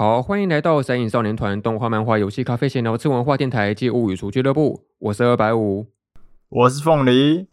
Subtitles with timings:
[0.00, 4.86] 好，欢迎来到神影少年团动画、漫画、游戏、咖啡闲聊吃文化电台暨物语书俱乐部。
[4.98, 5.88] 我是二百五，
[6.48, 7.48] 我是凤梨。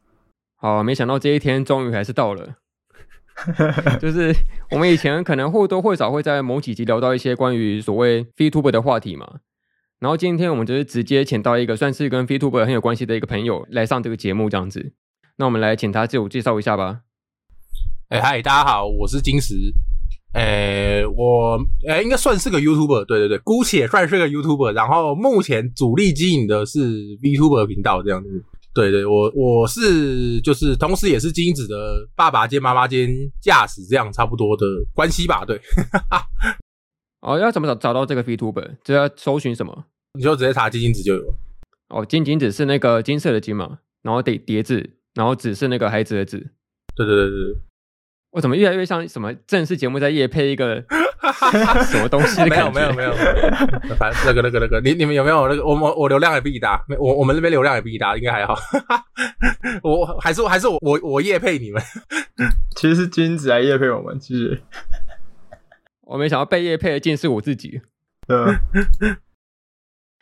[0.56, 2.56] 好，没想到这一天终于还是到了。
[4.00, 4.34] 就是
[4.72, 9.42] 我们以前可能或多或少会在某几集聊到一些关于所谓 VTuber 的话题嘛。
[10.00, 14.94] 然后今天我们就是直接请到一个算是跟 VTuber 很有关系的一个朋友来上这个节目，这样子。
[15.36, 17.02] 那我们来请他自我介绍一下吧。
[18.08, 19.74] 哎嗨，大家好，我是金石。
[20.34, 24.74] 诶、欸，我诶、欸，应该算是个 YouTuber，对对对，姑且算是个 YouTuber。
[24.74, 26.80] 然后目前主力经营的是
[27.18, 28.44] VTuber 频道这样子。
[28.74, 33.10] 对对，我我是就是同时也是金子的爸爸兼妈妈兼
[33.42, 35.44] 驾驶这样差不多的关系吧？
[35.44, 35.60] 对。
[37.22, 38.76] 哦，要怎么找找到这个 VTuber？
[38.84, 39.86] 就要搜寻什么？
[40.14, 41.34] 你就直接查金金子就有。
[41.90, 46.38] 哦，金金子是那个金色的金嘛，然后得叠字，然后子是那个孩子的子。
[46.96, 47.67] 对对对对。
[48.32, 50.84] 我怎么越来越像什么正式节目在夜配一个
[51.90, 52.72] 什么东西的 感觉？
[52.72, 53.32] 没有没有没
[53.90, 55.66] 有， 反正那个那个那个，你你们有没有那个？
[55.66, 58.56] 我我我流量也比你大，我我们那边流量也比你大，应该还好。
[59.82, 61.82] 我还是还是我我我业配你们，
[62.76, 64.62] 其实是君子来夜配我们，其实
[66.02, 67.82] 我没想到被夜配的竟是我自己。
[68.28, 68.60] 嗯。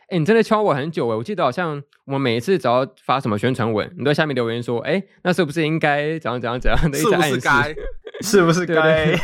[0.07, 1.15] 哎、欸，你真的敲我很久哎！
[1.15, 6.95] 我记得好像我们每一次只要发什么宣传文，你都在下面留言说：“哎、欸，那是不是应该怎样怎样怎样的？
[7.01, 7.75] ”是不是该？
[8.21, 8.79] 是不是该？
[8.79, 9.19] 哎、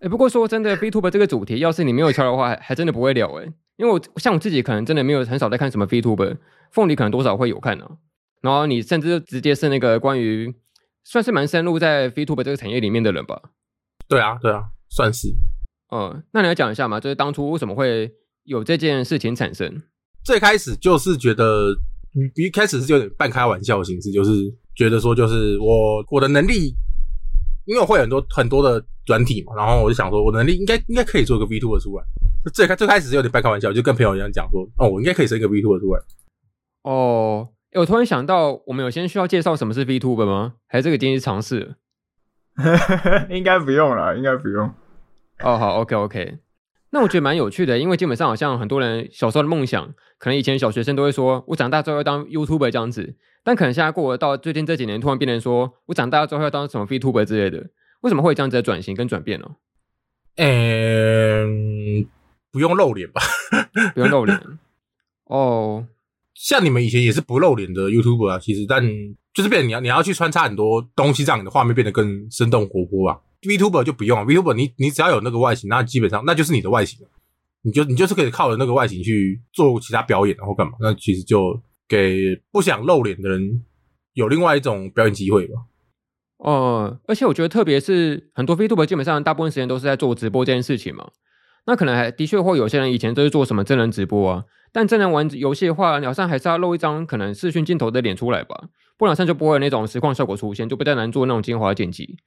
[0.00, 3.44] 欸，不过说真的，VTuber 这个主题，要是你没有敲的话，还还真的不会聊哎。
[3.76, 6.36] 因为我像我自己，可能真的没有很少在看什么 VTuber，
[6.70, 7.96] 凤梨可能多少会有看呢、啊。
[8.42, 10.54] 然后你甚至直接是那个关于
[11.02, 13.40] 算是蛮深入在 VTuber 这个产业里面的人吧？
[14.06, 15.28] 对啊，对啊，算是。
[15.90, 17.00] 嗯，那你要讲一下嘛？
[17.00, 18.12] 就是当初为什么会？
[18.44, 19.82] 有这件事情产生，
[20.22, 21.74] 最开始就是觉得，
[22.36, 24.32] 一开始是有点半开玩笑的形式，就是
[24.74, 26.74] 觉得说，就是我我的能力，
[27.64, 32.04] 因为我会很多很多的软体嘛，然后我就想说，我的能力应该应该可以做一个 v two 的出来。
[32.52, 36.00] 最开最开始是有点半开玩笑，就跟朋友一样讲说，哦，我应该可以生一个 v two 的出来。
[36.82, 40.56] 哦，我突然想到，我们有先需要介绍什么是 v two 的吗？
[40.68, 41.76] 还是这个今天是尝试？
[43.30, 44.66] 应该不用了，应该不用。
[45.40, 46.38] 哦，好，OK OK。
[46.94, 57.68] 那我觉得蛮有趣的，因为基本上好像很多人小时候的梦想，可能以前小学生都会说，我长大之后要当 YouTuber 这样子，但可能现在过了到最近这几年，突然变成说我长大之后要当什么 VTuber 之类的，
[58.02, 59.56] 为什么会这样子的转型跟转变呢？
[60.36, 62.06] 嗯，
[62.52, 63.20] 不用露脸吧？
[63.92, 64.40] 不用露脸。
[65.24, 65.88] 哦，
[66.32, 68.80] 像你们以前也是不露脸的 YouTuber 啊，其实，但
[69.32, 73.20] 就是变成你要你要去穿插很多东西，让你的画面变得更生动活泼吧。
[73.44, 76.98] VTuber 就不用，VTuber 你你只要有那个外形，那基本上那就是你的外形，
[77.62, 80.72] 你就你就是可以靠着那个外形去做其他表演，然后干嘛？
[80.80, 83.62] 那其实就给不想露脸的人
[84.14, 85.54] 有另外一种表演机会吧。
[86.38, 91.10] 哦、而且我觉得，特别是很多 VTuber 基本上大部分时间都是在做直播这件事情嘛。
[91.66, 98.68] 那可能还的确会有些人以前都是做什么真人直播啊，但真人玩游戏的话，好像还是要露一张可能视讯镜头的脸出来吧，
[98.98, 102.18] 不然好像就不会有那种实况效果出现，就不太难做那种精华剪辑。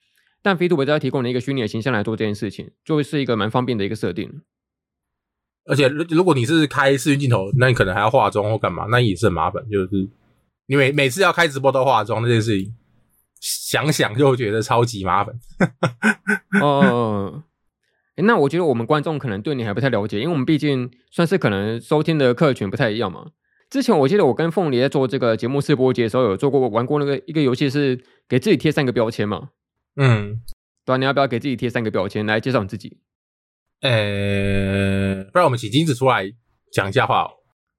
[0.41, 4.41] 但 VTuber 在提供了一个虚拟的形象来做这件事情，就会是一个蛮方便的一个设定。
[5.65, 9.61] 而且，如果你是开视讯镜头，那你可能还要化妆或干嘛，那也是很麻烦。
[9.69, 10.09] 就是
[10.67, 12.73] 你每每次要开直播都化妆那件事情，
[13.41, 15.37] 想想就觉得超级麻烦。
[16.61, 17.43] 哦、
[18.15, 23.31] 呃，那我觉得我们观众可能对你还不太了解，因为我们毕竟算是可能收听的客群不太一样嘛。
[23.69, 29.49] 之前我记得我跟凤梨在做这个节目试播集的时候，有做过玩过那个一个游戏，是给自己贴三个标签嘛。
[29.97, 30.41] 嗯，
[30.85, 32.99] 对啊，你要不要给自己贴三个标签来介绍你自己？
[33.81, 36.31] 呃、欸，不然我们请金子出来
[36.71, 37.27] 讲一下话。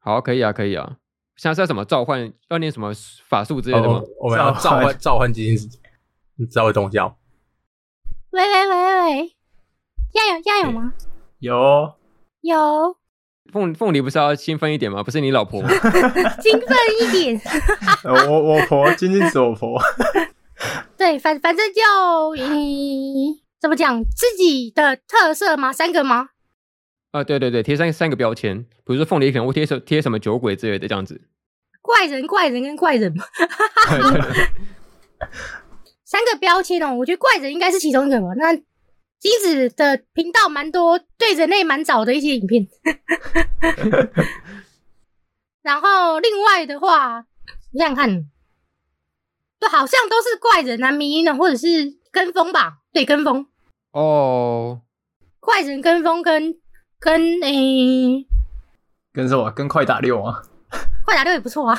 [0.01, 0.97] 好，可以啊，可以啊。
[1.37, 2.33] 现在是要什么召唤？
[2.51, 2.93] 要念什么
[3.29, 3.95] 法术之类的吗？
[3.95, 5.69] 哦、我们要召唤召唤金子，
[6.51, 6.99] 召唤东西。
[8.31, 9.37] 喂喂喂喂，
[10.12, 10.93] 要有要有吗？
[11.39, 11.95] 有
[12.43, 12.97] 有。
[13.53, 15.03] 凤凤梨不是要兴奋一点吗？
[15.03, 15.69] 不是你老婆吗？
[16.43, 17.41] 兴奋一点。
[18.05, 19.81] 我我婆金金子我婆。
[20.97, 25.73] 对，反反正就，以，怎么讲自己的特色吗？
[25.73, 26.31] 三个吗？
[27.12, 31.21] 啊，对对对，贴三三个标签，比如说凤梨可能会贴什贴什么酒鬼之类的这样子。
[31.81, 33.25] 怪人，怪人跟怪人嘛。
[36.05, 38.29] 三个标签哦，我觉得怪人应该是其中一个吧。
[38.37, 38.55] 那
[39.21, 42.67] 金子的频道蛮多对人类蛮早的一些影片。
[45.62, 47.25] 然后另外的话，
[47.73, 48.25] 你想想看。
[49.60, 51.66] 对，好像都是怪人啊、迷因的，或者是
[52.12, 52.78] 跟风吧？
[52.93, 53.46] 对，跟风。
[53.93, 54.81] 哦，
[55.40, 56.55] 怪人跟风跟
[57.00, 58.26] 跟诶，欸、
[59.12, 59.50] 跟什么？
[59.50, 60.43] 跟快打六啊？
[61.05, 61.75] 快打六也不错啊。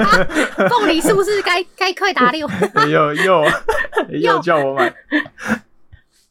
[0.68, 2.46] 凤梨是不是该该快打六？
[2.88, 3.44] 又又
[4.10, 4.94] 又叫我买。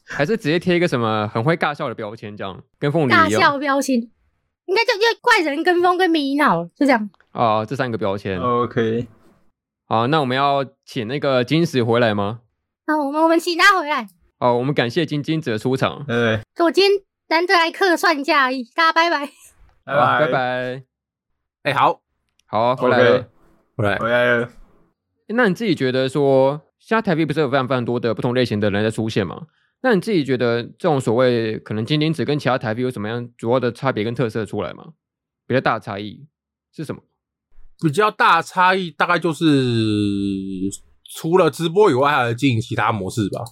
[0.06, 3.12] 还是直接贴一个什么很会尬笑的标签，这样跟凤梨？
[3.12, 7.10] 尬笑标签应该就因为怪人跟风跟迷脑就这样。
[7.32, 8.40] 哦，这三个标签。
[8.40, 9.06] OK。
[9.90, 12.40] 好，那我们要请那个金石回来吗？
[12.86, 14.06] 好，我们我们请他回来。
[14.38, 16.04] 哦，我们感谢金金子的出场。
[16.06, 19.30] 对，我今天难得来客串一下而已，大家拜拜。
[19.84, 20.82] 拜拜拜拜。
[21.62, 22.02] 哎，好，
[22.46, 23.28] 好啊，回来了，
[23.76, 24.50] 回来，回来了。
[25.28, 29.46] 那你自己觉得说，现在台币不是有非常非常多的不同类型的人在出现吗？
[29.80, 34.92] 那你自己觉得这种所谓可能金金子跟其他台币有什么样主要的差别跟特色出来吗？
[35.46, 36.26] 比较大的差异
[36.74, 37.00] 是什么？
[37.82, 39.44] 比较大的差异大概就是
[41.14, 43.44] 除了直播以外，还有经营其他模式吧。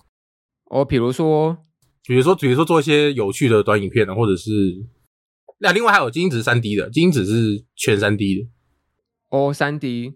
[0.71, 1.57] 哦，比如说，
[2.07, 4.51] 比如说，比如说做一些有趣的短影片啊，或者是
[5.59, 8.49] 那另外还有金金子三 D 的，金金子是全三 D 的。
[9.31, 10.15] 哦，三 D。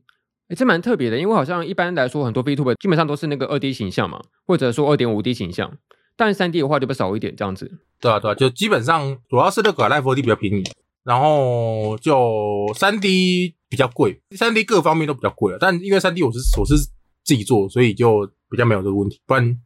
[0.49, 5.79] 哎，这蛮特别的，因为好像一般来说，很多 VTuber 基本上都是那个二 D 形象嘛，或者说二点五 D 形象，
[6.17, 7.71] 但三 D 的话就比较少一点这样子。
[8.01, 10.65] 对啊，对啊，就基本上主要是那个 Live 4D 比较便宜，
[11.05, 15.58] 然后就三 D 比较贵，三 D 各方面都比较贵啊。
[15.58, 16.76] 但因为三 D 我是我是
[17.25, 19.19] 自己做，所以就比较没有这个问题。
[19.25, 19.56] 不然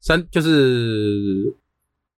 [0.00, 1.56] 三就是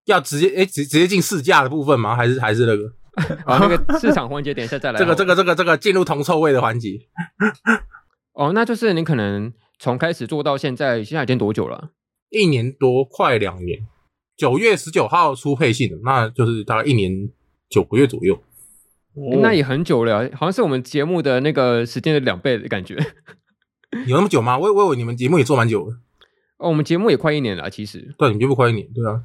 [0.06, 2.16] 要直接哎直直接进试驾的部分吗？
[2.16, 2.92] 还是还是那个？
[3.44, 4.98] 啊，那个市场环节，等一下再来。
[5.00, 7.00] 这个、这个、这个、这个进入铜臭味的环节。
[8.32, 11.90] 哦，那就是你可能从开始做到现在，现在已经多久了？
[12.30, 13.84] 一年多，快两年。
[14.36, 17.28] 九月十九号出配信的，那就是大概一年
[17.68, 18.40] 九个月左右。
[19.14, 22.94] 哦，那也很久了，好像是我们节目的那个时间的两倍的感觉。
[24.06, 24.58] 有那么久吗？
[24.58, 25.96] 我我以为你们节目也做蛮久了。
[26.58, 28.14] 哦，我们节目也快一年了，其实。
[28.18, 29.22] 对，你节目快一年，对啊。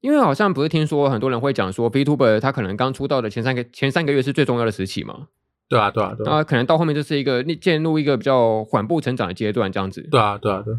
[0.00, 5.28] 因为好像不是听说很多人会讲说，VTuber 他可能刚出道的前三个前三个月是最重要的时期嘛？
[5.68, 6.36] 对啊，对啊，对啊。
[6.36, 10.06] 那可能到后面就是一个进入一个比较缓步成长的阶段，这样子。
[10.10, 10.74] 对啊，对啊，对。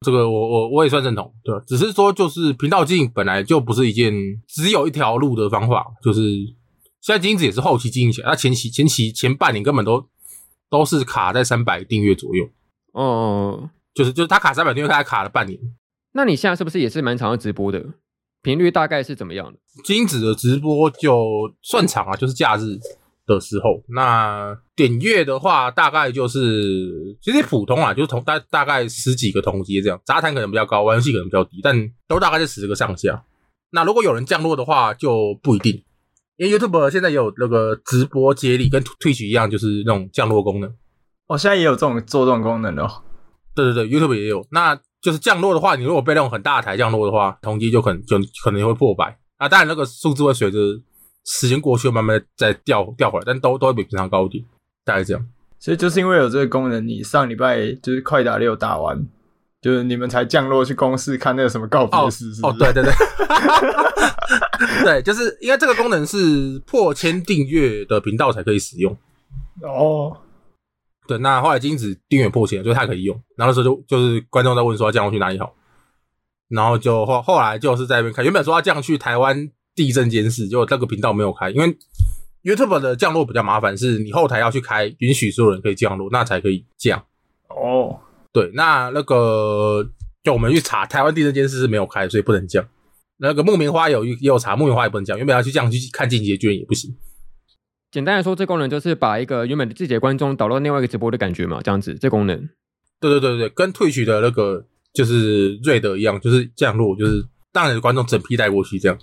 [0.00, 1.54] 这个我我我也算认同，对。
[1.66, 4.12] 只是说，就是频道经营本来就不是一件
[4.48, 6.20] 只有一条路的方法，就是
[7.02, 10.08] 现在金子也是后期经营起来，那前期前期前半年根本都
[10.70, 12.48] 都是卡在三百订阅左右。
[12.92, 15.58] 哦，就是就是他卡三百订阅，他还卡了半年。
[16.12, 17.84] 那你现在是不是也是蛮常要直播的？
[18.42, 19.58] 频率大概是怎么样的？
[19.84, 22.78] 金子的直播就算长啊，就是假日
[23.26, 23.82] 的时候。
[23.88, 30.00] 那点阅的话，大概就是其实普通啊，就是同大大概十几个同级这样。
[30.04, 33.24] 杂谈可能比较高，玩游戏可能比较低，但都大概在十个上下。
[33.70, 35.82] 那如果有人降落的话，就不一定，
[36.36, 40.72] 因为 YouTube 现在也有那个直播接力，跟 Twitch 一样，就是那种降落功能。
[41.28, 43.02] 哦，现在也有这种做这种功能的哦。
[43.54, 44.46] 对对对，YouTube 也有。
[44.50, 49.48] 那就是降落的话，你如果被那种很大的台降落的话，同机就可能就可能会破百啊。
[49.48, 50.58] 当然，那个数字会随着
[51.24, 54.44] 时间过去慢慢再掉掉回来，但都都会比平常高一点，
[54.84, 55.26] 大概这样。
[55.58, 59.06] 所以就是因为有这个功能，你上礼拜就是快打六打完，
[59.62, 62.54] 就是你们才降落去公司看那个什么告别式，是不是？
[62.54, 62.92] 哦，对对对，
[64.84, 68.94] 对， 就是因为这个功能是破千订阅的频道才可以使用
[69.62, 70.18] 哦。
[71.06, 73.14] 对，那后来金子订阅破千，所以他可以用。
[73.36, 75.54] 然后那时候就就是观众在问说要降落去哪里好，
[76.48, 81.76] 然后就后后来就是在那边看，原本说要降去台湾地震监视，结果这个频道没有开，因为
[82.44, 87.04] YouTube 的降落比较麻烦，是你后台要去开，允许所有人可以降落，那才可以降。
[87.48, 87.98] 哦，
[88.32, 89.86] 对，那那个
[90.22, 92.64] 就我们去查，台湾地震监视是没有开，所以不能降。
[93.18, 96.96] 那个木棉花有也有查，木棉花也不能降，原本要去降去看进击的巨人也不行。
[97.90, 101.94] 简单来说，这功能就是把一个原本自己的观众导到另外一个直播的感觉嘛，这样子。
[101.94, 102.48] 这功能，
[103.00, 107.22] 对对对对，跟 Twitch 的那个就是瑞德一样，就是降落，就是
[107.52, 108.98] 让你的观众整批带过去这样。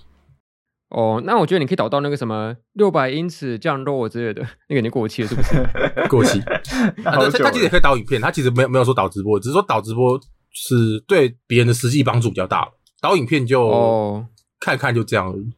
[0.90, 5.64] 哦，那我觉得你可以导到那个什么六百英尺降落之类的，那个已经过期了，是不是？
[6.10, 6.40] 过期。
[7.04, 10.20] 他他其实也可以导影片，他其实没有没有说导直播，只是说导直播
[10.50, 12.68] 是对别人的实际帮助比较大。
[13.00, 14.26] 导影片就哦
[14.58, 15.52] 看看就这样而已。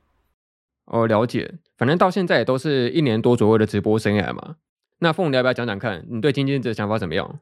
[0.85, 1.55] 哦，了解。
[1.79, 4.57] 反正到现在也都是一年多左右的直播生涯嘛。
[4.99, 7.41] 那凤，你要不要讲讲看，你对金金子的想法怎么样？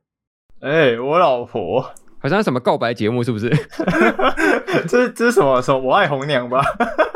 [0.61, 3.49] 哎、欸，我老婆好像什么告白节目是不是？
[4.87, 5.61] 这这是什么？
[5.63, 6.63] 什么我爱红娘吧？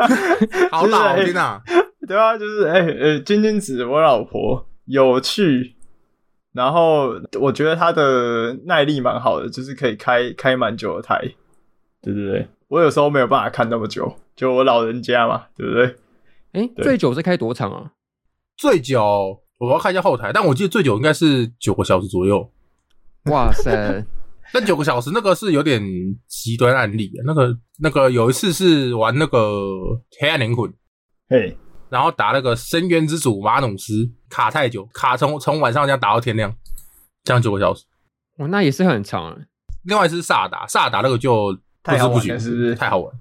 [0.73, 1.61] 好老听啊！
[2.09, 5.75] 对啊，就是哎呃、欸欸，金金子，我老婆有趣，
[6.53, 11.19] 然后我觉得她的耐力蛮好的，就是可以开开蛮久的台。
[12.03, 15.87] 对对对，我有时候没有办法看那么久，就我老人家嘛，对不对？
[16.53, 17.93] 哎、欸，最久是开多长啊？
[18.57, 22.51] 最久我要看一下后台，但我记得最久应该是九个小时左右。
[23.31, 24.05] 哇塞！
[24.53, 25.83] 但九个小时那个是有点
[26.29, 27.13] 极端案例。
[27.25, 29.41] 那个那个有一次是玩那个
[30.21, 30.73] 黑暗灵魂，
[31.29, 31.57] 嘿，
[31.89, 36.55] 然后打那个深渊之主马努斯，卡太久，卡从从晚上这样打到天亮，
[37.23, 37.85] 这样九个小时。
[38.39, 39.37] 哇，那也是很长啊。
[39.85, 43.13] 另外是萨达，萨达那个就不知不觉，是不是太好玩？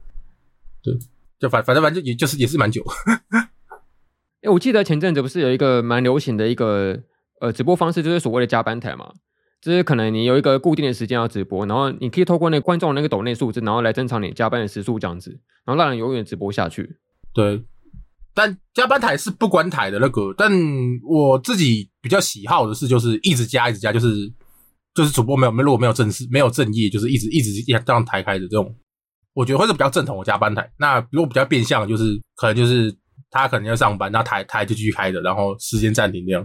[0.81, 0.93] 对，
[1.39, 2.83] 就反反正反正也就是也是蛮久。
[4.43, 6.99] 哎，我记得前阵子不是有一个蛮流行的一个
[7.41, 9.13] 呃直播方式，就是所谓的加班台嘛，
[9.63, 15.31] 就是可能你有一个固定的时间要直播，然后你可以透过那个观众那个抖内数字，然后来增长你加班的时数这样子，
[15.65, 16.97] 然后让人永远直播下去。
[17.33, 17.63] 对。
[18.35, 20.51] 但加班台是不关台的那个，但
[21.03, 24.27] 我自己比较喜好的是，就是一直加一直加，就是
[24.95, 28.75] 就是主播没有没如果没有正式没有正业，就是一直一直这样台开的这种，
[29.35, 30.67] 我觉得会是比较正统的加班台。
[30.77, 32.91] 那如果比较变相，就是可能就是
[33.29, 36.43] 他可能要上班，那台台就继续开着，然后时间暂停这样。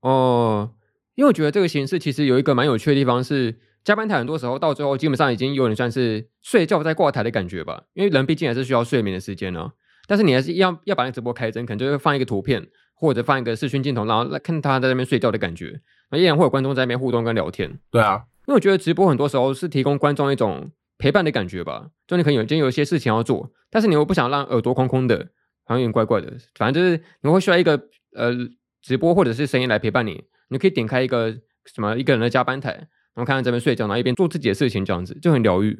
[0.00, 0.70] 哦，
[1.18, 9.72] 因为我觉得这个形式其实有一个蛮有趣的地方是，加班台很多时候到最后基本上已经有点算是睡觉在挂台的感觉吧，因为人毕竟还是需要睡眠的时间呢。
[10.06, 15.80] 但是你还是要要把那直播开真，可能就会放一个图片，或者放一个视讯镜头，然后来看他在那边睡觉的感觉。
[16.12, 17.76] 那依然会有观众在那边互动跟聊天。
[17.90, 21.88] 对啊，因为我觉得直播很多时候是提供观众一种陪伴的感觉吧。
[22.06, 25.16] 就你可能有今天有一些事情要做，但是你又不想让耳朵空空的，
[25.64, 26.32] 好像有点怪怪的。
[26.54, 27.72] 反正就是你会需要一个
[28.14, 28.32] 呃
[28.80, 30.22] 直播或者是声音来陪伴你。
[30.48, 31.30] 你可以点开一个
[31.74, 35.78] 什么一个人的加班台，然后看看这边睡觉，然后一边做自己的事情，这样子就很疗愈。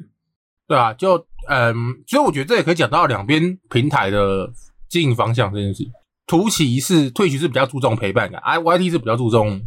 [0.67, 4.51] 对啊，就嗯，所以我觉得这也可以讲到两边平台的。
[4.89, 5.83] 经营方向这件事，
[6.25, 9.61] 图奇是 Twitch 是比较注重陪伴感，I Y T 是比较注重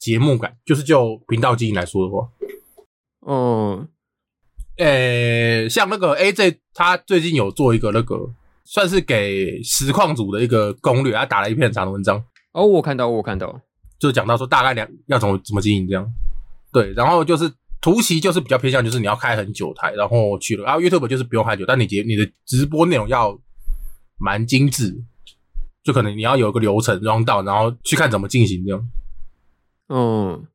[0.00, 0.56] 节目感。
[0.64, 2.28] 就是就频道经营来说的话，
[3.20, 3.86] 哦，
[4.76, 8.34] 呃，像那个 AJ，他最近有做一个那个，
[8.64, 12.24] 算是给实况组的一个攻略，他打了一篇很长的文章。
[12.50, 13.60] 哦，我看到，我看到，
[14.04, 16.06] 就讲到说大概两要怎么怎么经营这样。
[16.72, 23.38] 对，然后就是图奇就是比较偏向，就是你要开很久台，然后去了，然后 YouTube 就是不用开久，但你节你的直播内容要。
[24.16, 24.94] 蛮精致，
[25.82, 28.88] 就可能你要有一个流程让到，然后去看怎么进行这样。
[29.88, 30.46] 嗯，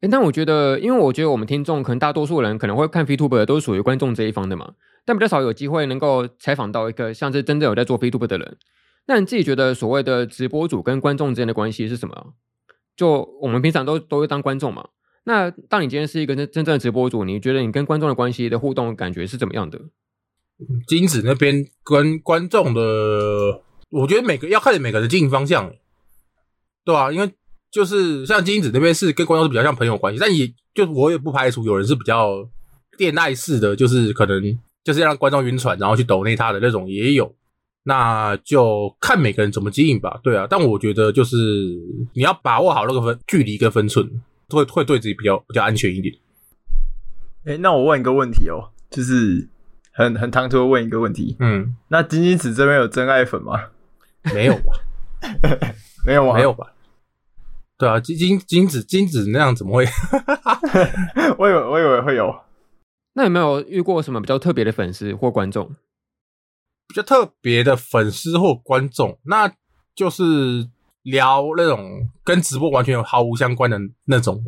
[0.00, 4.72] 诶，但我觉得，因为我觉得我们听众可能大多数人可能会看 VTuber 都是属于观众这一方的嘛，
[5.06, 8.58] 但比较少有机会能够采访到一个像是真正有在做 VTuber 的人。
[9.06, 12.34] 那你自己觉得所谓的直播主跟观众之间的关系是什么？
[12.98, 14.88] 就我们平常都都会当观众嘛，
[15.24, 19.80] 那当你今天是一个真真正的直播主，你觉得你跟观众的关系的互动感觉是怎么样的？
[20.88, 25.72] 金子那边跟观众的，我觉得每个要看每个人的经营方向，
[26.84, 27.30] 对啊，因为
[27.70, 32.48] 就是像金子那边是跟观众是比较像朋友关系，但也就我也不排除有人是比较
[32.98, 34.42] 恋爱式的，就是可能
[34.82, 37.32] 就是让观众晕船，然后去抖内他的那种也有，
[37.88, 41.36] 那就看每个人怎么经营吧，对啊，但我觉得就是
[42.12, 44.06] 你要把握好那个分距离跟分寸，
[44.50, 46.14] 会会对自己比较比较安全一点。
[47.46, 49.48] 哎，那我问一个问题哦，就是。
[49.90, 53.60] 很很唐突的问一个问题，嗯，那金金子这边有真爱粉吗？
[54.32, 54.72] 没有吧，
[56.06, 56.34] 没有吗？
[56.36, 56.72] 没有吧？
[57.76, 59.84] 对啊，金金金子金子那样怎么会？
[61.36, 62.32] 我以为我以为会有。
[63.14, 65.68] 那有没有遇过什么比较特别的粉丝或观众？
[66.88, 69.52] 比较特别的粉丝或观众，那
[69.94, 70.68] 就是
[71.02, 74.42] 聊那种跟直播完全毫无相关的那种，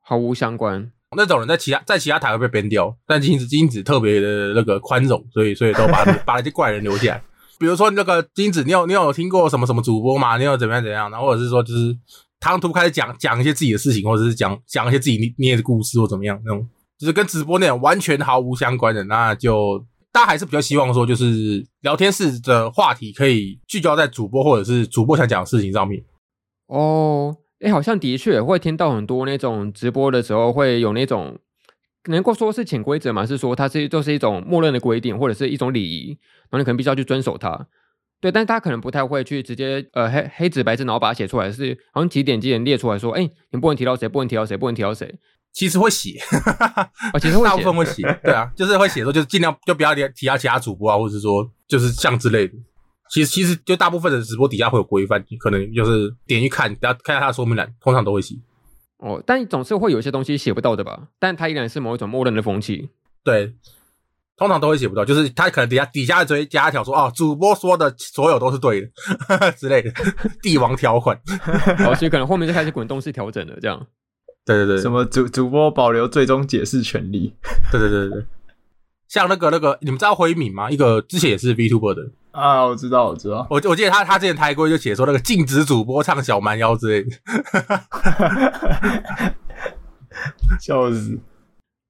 [0.00, 0.90] 毫无相关。
[1.14, 7.22] 那种人在其他在其他台会被 ban 掉，但金子金子特别的那个宽容，所以所以都把 把那些怪人留下来。
[7.58, 10.38] 比如说那个金子，你有你有听过什么什么主播吗？
[10.38, 11.10] 你有怎么样怎样？
[11.10, 11.94] 然后或者是说就是
[12.40, 16.66] 唐突开始讲讲一些自己的事情，或者是讲讲一些自己捏捏的故事或怎么样那种，
[16.98, 26.04] 就是跟直播那种完全毫无相关的，那就大家还是比较希望说，就是聊天室的话题可以聚焦在主播或者是主播想讲的事情上面。
[26.66, 27.36] 哦。
[27.64, 31.38] 哎，好像的确会听到很多那种直播的时候会有那种，
[32.08, 33.24] 能够说是潜规则嘛？
[33.24, 36.08] 是说它是就是一种默认的规定，或者是一种礼仪，
[36.50, 37.68] 然后你可能必须要去遵守它。
[38.20, 45.14] 对，但是他可能不太会去直接呃黑黑纸白字，然后把它写出来，是好像几点几点列出来说，哎，你不能提到谁，不能提到谁，不能提到谁。
[45.52, 46.18] 其实会写，
[47.12, 52.54] 哦，其实会写大部分会写， 对啊，就是会写说，就是尽量就不要提提到其他主播啊，或者是说就是像之类的。
[53.10, 58.34] 其实其实就大部分的直播底下会有规范，可能就是点去看，不要看下他的说明栏，通常都会写。
[58.96, 61.08] 哦，但总是会有一些东西写不到的吧？
[61.18, 62.88] 但它依然是某一种默认的风气。
[63.22, 63.52] 对，
[64.38, 69.92] 通常都会写不到，就是他可能底下底下追加一条说，哦，主播说的所有都是对的 之类的，
[70.40, 71.20] 帝王条款。
[71.84, 73.86] 哦，所以可能后面就开始滚动式调整了，这样。
[74.44, 77.34] 对对对，什么主主播保留最终解释权利？
[77.70, 78.24] 对对对对。
[79.08, 80.70] 像那个那个，你们知道辉敏吗？
[80.70, 83.46] 一个之前也是 VTuber 的啊，我知道，我知道。
[83.50, 87.10] 我我记得他他之前台规就写说那个禁止主播唱小蛮腰之类的，
[90.58, 91.18] 笑死。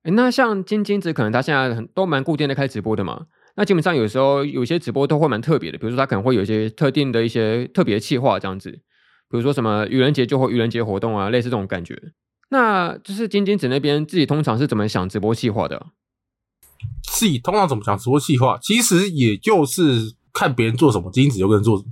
[0.02, 3.26] 哎，那像金金子，可能他现在很都蛮固定的开直播的嘛。
[3.54, 11.96] 那基本上有时候有些直播都会蛮特别的，比如说他可能会有一些特定的一些特别企划这样子，比如说什么愚人节就会愚人节活动啊，类似这种感觉。
[12.52, 15.86] 那就是金金子那边自己通常是怎么想直播计划的？
[17.10, 21.90] 自己通常怎么想直播计划，其实也就是看别人做什么，金子就跟人做什么。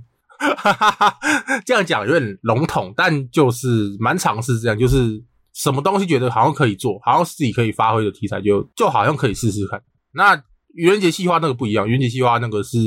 [0.55, 1.17] 哈哈哈，
[1.65, 9.81] 这样讲有点笼统，但就是蛮尝试这样，就是什么东西觉得好像可以做，好像自己可以发挥的题材就，就好像可以试试看。
[10.13, 10.39] 那
[10.75, 12.77] 愚人节计划那个不一样，愚人节计划那个是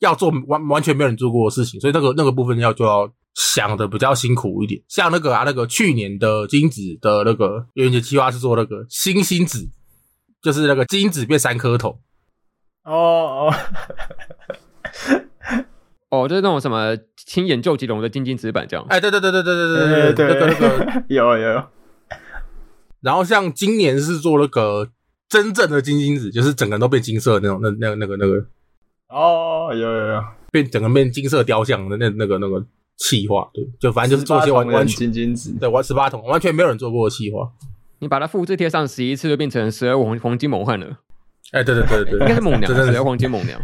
[0.00, 4.80] 要做完完全没有人做过的事情，所以那个那个部分要就要想的比较辛苦一点。
[4.88, 9.68] 像那个啊，那个去年的金子的那个愚人节计划是做那个星星子，
[10.42, 12.00] 就是那个金子变三颗头。
[12.84, 13.54] 哦哦。
[16.10, 18.84] 哦，就是那种什么亲眼救急龙的金金子版这样。
[18.90, 21.64] 哎，对对对对对对对对对，那个那个 有有。
[23.00, 24.90] 然后像今年是做那个
[25.28, 28.46] 真正的金金子，就是整个人都变金色的那种，那那个那个那个。
[29.08, 32.62] 哦，有有有，变整个变金色雕像的那那个那个
[33.02, 37.50] 企划，对，就反正就是做一些完完全金金纸，对，玩十八铜，完全没有人做过的企划。
[37.98, 40.86] 你把它复制贴上十一次，就变成十二黄黄金猛汉了。
[41.50, 43.60] 哎，对对对对，应该是猛娘，十二黄金猛娘。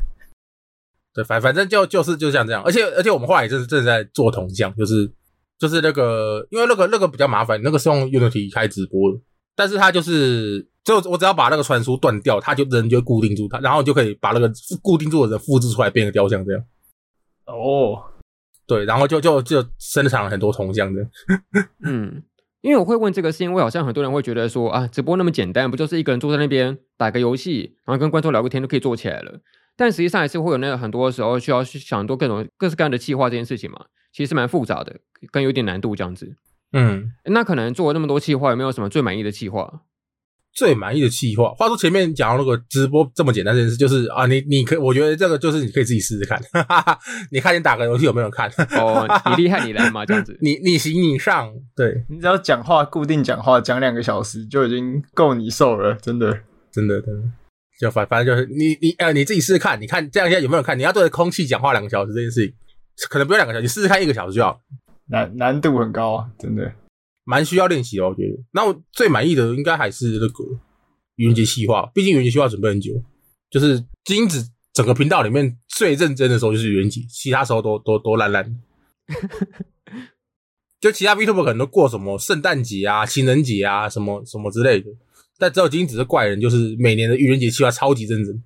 [1.14, 5.10] 对，反反正就就是就像这样，而且而且我们后来也就是正在做铜像，就是
[5.58, 9.20] 就是那个，因为那个那个比较麻烦，那个是用 Unity 开直播的，
[9.56, 14.52] 但是它就是就我只要把那个传输断掉，它就人就固定住它，然后就可以把那个
[14.82, 16.62] 固定住的人复制出来变个雕像这样。
[17.46, 18.00] 哦，
[18.68, 21.10] 对，然后就就就生产了很多铜像这样。
[21.82, 22.22] 嗯，
[22.60, 29.40] 因为我会问这个，是因为好像很多人会觉得说啊，直播那么简单，不就是一个人坐在那边打个游戏，然后跟观众聊个天就可以做起来了。
[29.74, 35.00] 但实际上还是会有那个很多时候需要去想很多各种各式各样的计划这件事情嘛，其实蛮复杂的，
[35.32, 36.36] 跟有点难度这样子。
[36.72, 39.80] 嗯，那可能做了那么多计划，有没有什么最满意的计划？
[40.58, 46.98] 最满意的企划，话说前面讲到那个直播这么简单这件事，就是啊，你你可，我觉得这个就是你可以自己试试看，哈哈，
[47.30, 48.50] 你看你打个游戏有没有人看？
[48.76, 50.36] 哦，你厉害你来嘛， 这样子。
[50.40, 56.36] 你你行你上，对，你只要讲话固定讲话讲两个小时就已经够你受了，真的
[56.72, 57.22] 真的真的。
[57.78, 60.76] 就反反正就是你你呃你自己试试看，你看这样现在有没有人看？
[60.76, 62.52] 你要对着空气讲话两个小时这件事情，
[63.08, 64.58] 可能不用两个小时，你试试看一个小时就好。
[65.06, 66.72] 难难度很高啊，真的
[67.28, 68.42] 蛮需要练习的，我觉得。
[68.52, 70.44] 那我最满意的应该还是那个
[71.16, 72.90] 愚人节企划，毕竟愚人节企划准备很久，
[73.50, 78.58] 就是金子整个频道里面最认真的时候就是愚人节，其他时候都都都烂烂。
[80.80, 84.88] 就其他 VTuber 可能都过什么圣诞节啊、情人节啊什么什么之类的。
[85.36, 88.42] 但只有金子是怪人，就是每年的愚人节企划超级认真。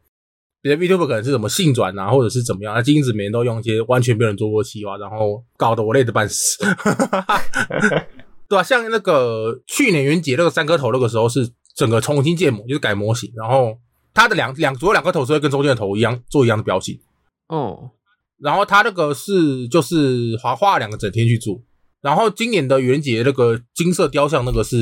[0.60, 6.64] 别的 VTuber 可能是什么性转啊，或者是怎么样，那金子每年都用一些完全没有人做过企划，然后搞得我累得半死。
[8.52, 13.78] 对啊，像那个去年元节那个三颗头，那个时候是整个重新建模，就是改模型，然后
[14.12, 17.00] 它的两两左右两颗头是会跟中间的头一样做一样的表情。
[17.48, 17.92] 哦，
[18.38, 21.62] 然后它那个是就是划花了两个整天去做，
[22.02, 24.76] 然后今年的元节那个金色雕像，那个是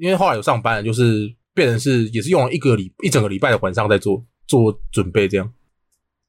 [0.00, 1.34] 因为后来有上班，就是。
[1.52, 5.52] 变成是也是用了一个礼一整个礼拜的晚上在做做准备，这样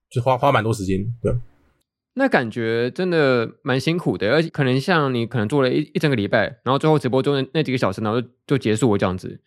[0.10, 0.98] 就花花蛮多时间。
[1.22, 1.32] 对，
[2.14, 9.42] 那感觉真的蛮辛苦的，而且可能像你可能做了一一整个礼拜，然后最后直播中的那几个小时，然后就就结束了这样子。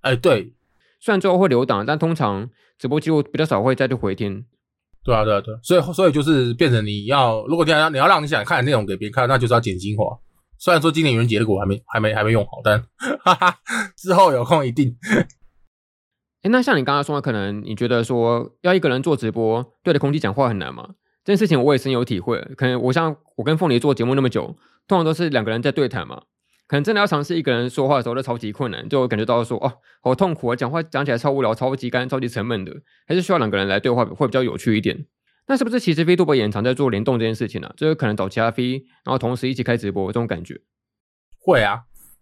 [0.00, 0.54] 哎，对，
[1.00, 4.46] 虽然最后会留档，但通常直播记录比较少会再去回听。
[5.04, 10.18] 对啊，对啊，对啊，所以所以就是变成你要，如果你要你要让你想看的内容给别人看，那就是要剪精华。
[10.58, 12.82] 虽然说今年愚人节的果还没还没还没用好，但
[13.20, 13.58] 哈哈，
[13.96, 14.96] 之后有空一定。
[16.42, 20.94] 哎，那像你刚刚说的，可能你觉得说要一个人做直播对着空气讲话很难吗？
[21.28, 22.40] 这件事情我也深有体会。
[22.56, 26.22] 可能我像我跟凤梨做节目那么久，通常都是两个人在对谈嘛。
[26.66, 29.70] 可能真的要尝试一个人说话的时候，就超级困难，就感觉到说哦，
[30.02, 32.72] 好痛苦啊，讲话讲起来超无聊、超级干、超级沉闷的，
[33.06, 35.04] 还是需要两个人来对话会比较有趣一点。
[35.48, 37.74] 那是不是其实 VTuber 也常在做联动这件事情呢、啊？
[37.76, 40.58] 就是可能找其他 V，然后同时一起开直播这种感觉。
[41.38, 41.80] 会啊，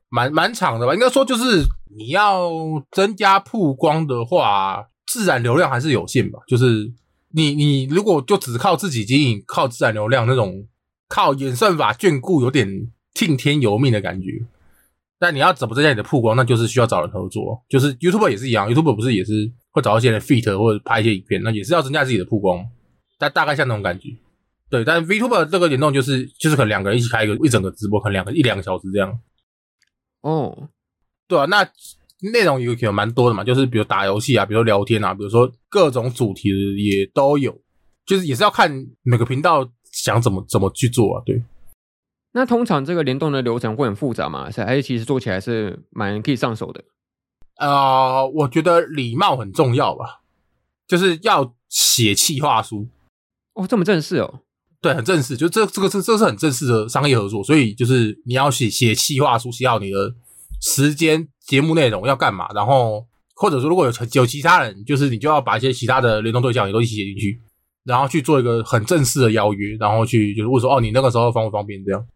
[0.08, 0.94] 蛮蛮长的吧？
[0.94, 1.62] 应该说就是
[1.96, 2.50] 你要
[2.90, 6.40] 增加曝光的话，自然流量还是有限吧。
[6.48, 6.92] 就是
[7.36, 10.66] 你你如果就只靠自己经营，靠自然流量那种，
[11.06, 14.46] 靠演算法眷顾，有点听天由命的感觉。
[15.18, 17.62] 但你要怎么增加你的曝光，那就是需要找人合作。
[17.68, 22.66] 就是 YouTuber 也是一样，YouTuber 不是也是会找一些人 feat 或者拍一些影片，那也是要增加自己的曝光。
[23.18, 24.08] 但大概像那种感觉，
[24.70, 29.18] 对，但 VTuber 这个联动就是就是可能两个人一起开一个一整个直播，可能两个一两个小时这样。
[30.22, 30.68] 哦，
[31.28, 31.66] 对啊，那
[32.32, 37.56] 内容有可能蛮多的嘛，就是比如打游戏啊，比如说聊天啊，比如说各种主题的也都有，
[38.06, 38.70] 就是也是要看
[39.02, 41.22] 每个频道想怎么怎么去做啊。
[41.26, 41.42] 对，
[42.32, 44.50] 那通常这个联动的流程会很复杂吗？
[44.50, 46.84] 还是其实做起来是蛮可以上手的？
[47.56, 50.22] 啊、呃，我觉得礼貌很重要吧，
[50.86, 52.88] 就是要写企划书。
[53.54, 54.40] 哦，这么正式哦？
[54.82, 60.14] 对，很正式，就这这个这这是很正式的商业合作，所以就是你要写写企划书，写好你的
[60.60, 67.40] 时间、节目内容要干嘛，然后或者说如果有有其他人，就是你就要把一些其他的联动对象也都一起写进去，
[67.84, 72.06] 然后去做一个很正式的邀约，然后去就是问说哦，你那个时候方不方便这样。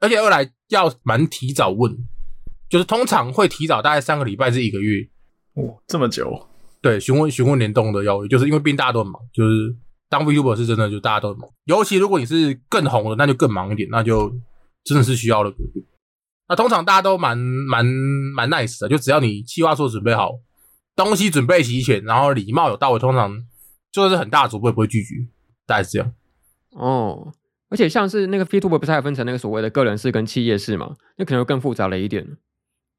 [0.00, 1.96] 而且二来要蛮提早问，
[2.68, 5.06] 就是通常会提早大概三个礼拜至一个月。
[5.54, 6.48] 哦，这么久？
[6.80, 9.72] 对，询问询问联动的邀约，就是因为毕竟大家都很忙，就是
[10.08, 11.48] 当 VTuber 是真的，就大家都很忙。
[11.66, 14.32] 尤其如果你是更红的，那就更忙一点，那就
[14.82, 15.52] 真的是需要了。
[16.48, 20.32] 那通常大家都蛮蛮蛮 nice 的，就只要你计划书准备好，
[20.96, 23.36] 东西准备齐全，然后礼貌有到位，通常
[23.90, 25.14] 就算是很大的主播也不会拒绝，
[25.66, 26.12] 大概是这样。
[26.70, 27.32] 哦。
[27.68, 30.94] 而且像是那个 VTuber 不是还分成那个所谓的个人式跟企业式嘛？
[31.16, 32.36] 那可能会更复杂了一点。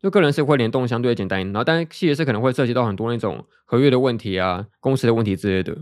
[0.02, 5.78] 就个人式会联动相对简单，然后但是企业式可能会涉及到很多那种合约的问题啊、公司的问题之类的。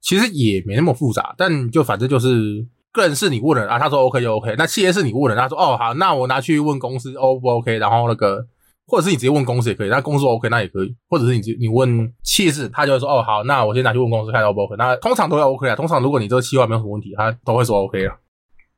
[0.00, 4.54] 其实也没那么复杂，但就反正就是个人是你问了啊，他说 OK 就 OK。
[4.56, 7.78] 那企业是你问了，他说哦好，那我拿去问公司 O 不 OK？
[7.78, 8.46] 然后那个。
[8.86, 15.76] 或者是你直接问公司也可以，那公司 OK 那也可以，或者是你你问企业，他就会说哦好，那我先拿去问公司看 O 不 OK，那通常都要 OK 啊。
[15.76, 18.16] 通常如果你这个企划没有什么问题，他都会说 OK 啊。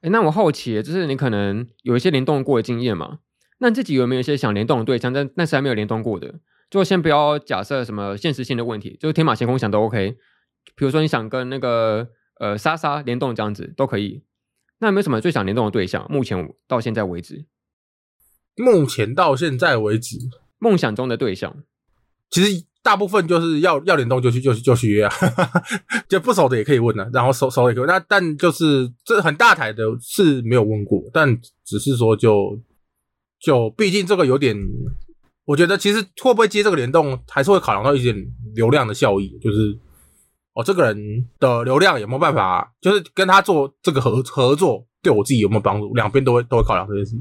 [0.03, 3.20] 哎，那我好奇，就是你可能有一些联动过的经验嘛？
[3.61, 6.35] 那自己有没有一些想联动的对象，但但是还没有联动过的？
[6.70, 10.14] 就先不要假设什么现实性的问题，就是天马行空想都 OK。
[10.77, 12.07] 比如说你想跟那个
[12.40, 14.22] 呃莎莎联动这样子都可以。
[14.78, 16.06] 那有没有什么最想联动的对象？
[16.10, 17.46] 目前到现在为止？
[18.56, 20.18] 目前到现在为止，
[20.58, 21.62] 梦想中的对象，
[22.28, 25.14] 其实大部分就是要要联动就去就去就去约啊，
[26.06, 27.88] 就不熟的也可以问啊，然后熟熟的也可以问。
[27.88, 32.60] 那但就是这很大台的是没有问过，但只是说就
[33.40, 34.54] 就毕竟这个有点，
[35.44, 38.14] 我觉得其实会不会接这个联动，还是会考量到一点
[38.54, 39.78] 流量的效益，就是
[40.54, 47.16] 哦这个人的流量有没有办法，就是跟他做这个合合作，对我自己有没有帮助，两边都会都会考量这件事。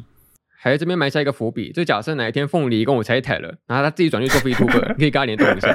[0.59, 5.69] 还在这边埋下一个伏笔，就假设哪一天凤梨跟我拆台了，然后他自己转去做 VTuber， 可以跟他联动一下。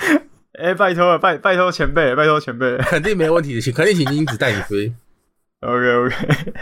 [0.58, 4.92] 哎、欸，拜托了，拜拜托前辈，拜托前辈，肯定没问题的，请肯定请英子带你飞。
[5.60, 6.52] OK OK，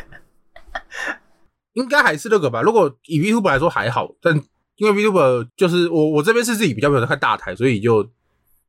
[1.75, 2.63] 应该还是那个吧。
[2.63, 4.35] 如果以 VTuber 来说还好，但
[4.77, 8.09] 因为 VTuber 就是我我这边是自己比较没有在看大台，所以就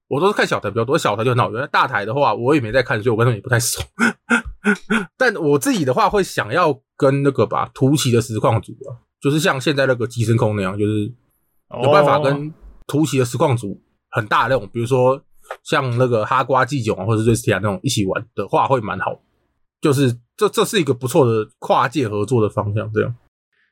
[0.09, 0.97] 我都是看小台比较多。
[0.97, 3.81] 小台就很好，原来大台的话我也没在看，所以我跟他们也不太熟。
[5.17, 6.81] 但我自己的话会想要。
[6.99, 8.91] 跟那个吧，图奇的实况组啊，
[9.21, 11.09] 就是像现在那个寄生空那样，就是
[11.81, 12.53] 有办法跟
[12.87, 15.23] 图奇的实况组很大的那种，比如说
[15.63, 19.17] 像那个哈瓜季囧啊，或者瑞斯提亚那种一起玩的话，会蛮好。
[19.79, 23.15] 就是这这是一个不错的跨界合作的方向，这样。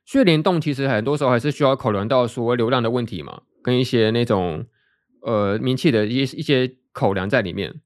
[0.06, 4.66] 所以联动其实很多时候还是需要考量到说流量的问题嘛，跟一些那种
[5.28, 7.82] 呃名气的一些一些口粮在里面。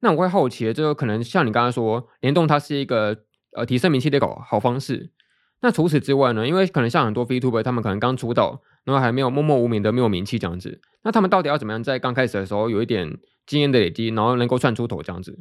[0.00, 3.24] 那我会好奇，就可能像你刚刚说，联动它是一个。
[3.54, 5.12] 呃，提升名气的搞好方式。
[5.60, 6.48] 那除此之外呢？
[6.48, 10.80] 因为可能像很多 VTuber，他们可能刚出道，然后还没有默默无名的没有名气这样子。
[11.04, 15.38] 那他们到底要怎么样在刚开始的时候有一点经验的累积，然后能够窜出头这样子？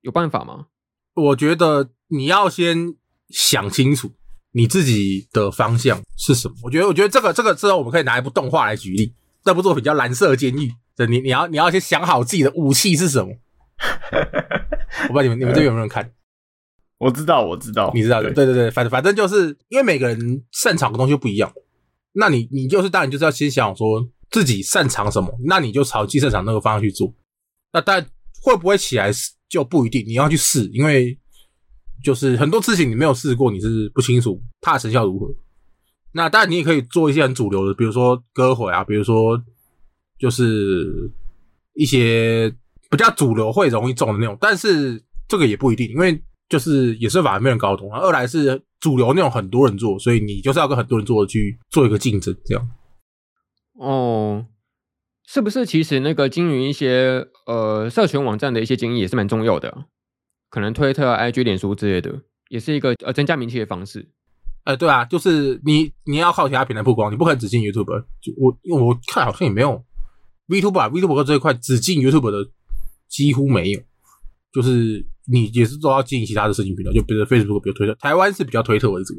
[0.00, 0.66] 有办法吗？
[1.14, 2.96] 我觉得你要先
[3.28, 4.10] 想清楚
[4.50, 6.56] 你自己的方向是什么。
[6.64, 9.14] 我觉得，我觉得这个这个之后我们可以拿一部动画来举例。
[9.44, 13.34] 这部作品叫《蓝色监狱》，这你你要你要先想好自己的武器是什么。
[15.08, 16.12] 我不知道你们你们这边有没有人看？
[16.98, 21.52] 我知道，我知道，你知道的，对对对，反正反正就是因为每个人擅长的东西不一样，
[22.12, 27.12] 那你你就是当然就是要先想说自己擅长什么，那你就朝自己擅长那个方向去做。
[27.72, 28.06] 那但
[28.40, 29.10] 会不会起来
[29.48, 31.18] 就不一定，你要去试，因为
[32.04, 35.26] 就是很多事情你没有试过，你是不清楚它的成效如何。
[36.12, 39.42] 那当然你也可以做一些很主流的，比如说歌会啊，比如说
[40.18, 41.10] 就是
[41.74, 42.54] 一些
[42.90, 46.22] 比较主流会容易中的那种，但是这个也不一定，因为。
[46.48, 52.70] 就是也是反而没人搞懂，二来是主流那种很多人做，所以你就是要跟很多人做去做一个竞争，这样。
[53.78, 54.44] 哦，
[55.26, 55.64] 是不是？
[55.64, 59.86] 其实那个经营一些呃社群网站的一些经营也是蛮重要的，
[60.50, 62.20] 可能推特、IG、脸书之类的，
[62.50, 64.10] 也是一个呃增加名气的方式。
[64.64, 68.04] 呃，对啊，就是你你要靠其他平台曝光，你不可能只进 YouTube。
[68.20, 69.84] 就我因为我看好像也没有
[70.48, 72.50] VTuber，VTuber 这一块只进 YouTube 的
[73.08, 73.80] 几乎没有，
[74.52, 75.06] 就是。
[75.24, 77.94] 你也是都要经营其他的社群平台，就比如 Facebook，比如推特。
[77.94, 79.14] 台湾是比较推特为主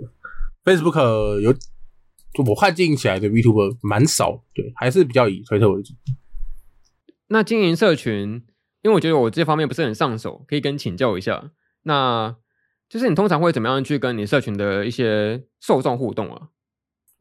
[0.65, 5.93] ，Facebook 有就我看经营起来的 VTuber 蛮少，对，还是比较以推特为主。
[7.27, 8.43] 那经营社群，
[8.81, 11.51] 因为我觉得我这方面不是很上手，可以跟请教一下。
[11.83, 12.35] 那
[12.93, 16.49] 就是你通常会怎么样去跟你社群的一些受众互动啊？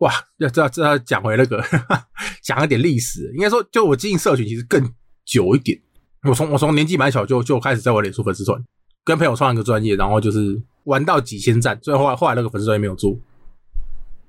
[0.00, 1.64] 哇，要这要这要讲回那个
[2.42, 4.92] 讲一点历史，应该说就我经营社群其实更
[5.24, 5.80] 久一点。
[6.28, 8.62] 我从我从年纪蛮小就就开始在我脸书粉丝团，
[9.02, 13.18] 跟朋友创一个专业，然后就是玩到几千赞，所以后来后来那个粉丝专业没有做，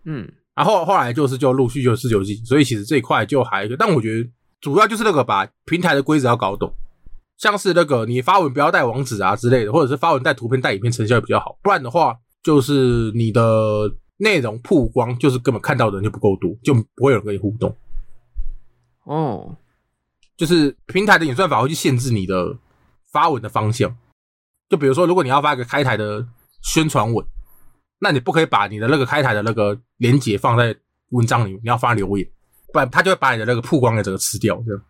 [0.05, 4.29] 嗯，然后后来就是就陆续就四九几，所以其实这一块就还，但我觉得
[4.61, 6.73] 主要就是那个把平台的规则要搞懂，
[7.37, 17.75] 像是那个你发文不要带网址啊之类的，或者是发文带图片带影片成效也比较好，不然的话就是你的内容曝光就是根本看到的人就不够多，就不会有人跟你互动。
[19.03, 19.55] 哦，
[20.37, 22.57] 就是平台的演算法会去限制你的
[23.11, 23.93] 发文的方向，
[24.69, 26.25] 就比如说如果你要发一个开台的
[26.61, 27.25] 宣传文，
[27.99, 30.75] 那你不可以把你的那个开台的那个连接放在
[31.09, 32.27] 文章里面，你要发留言。
[32.71, 34.83] 不然他就会把你的那个曝光给整个吃掉，这样。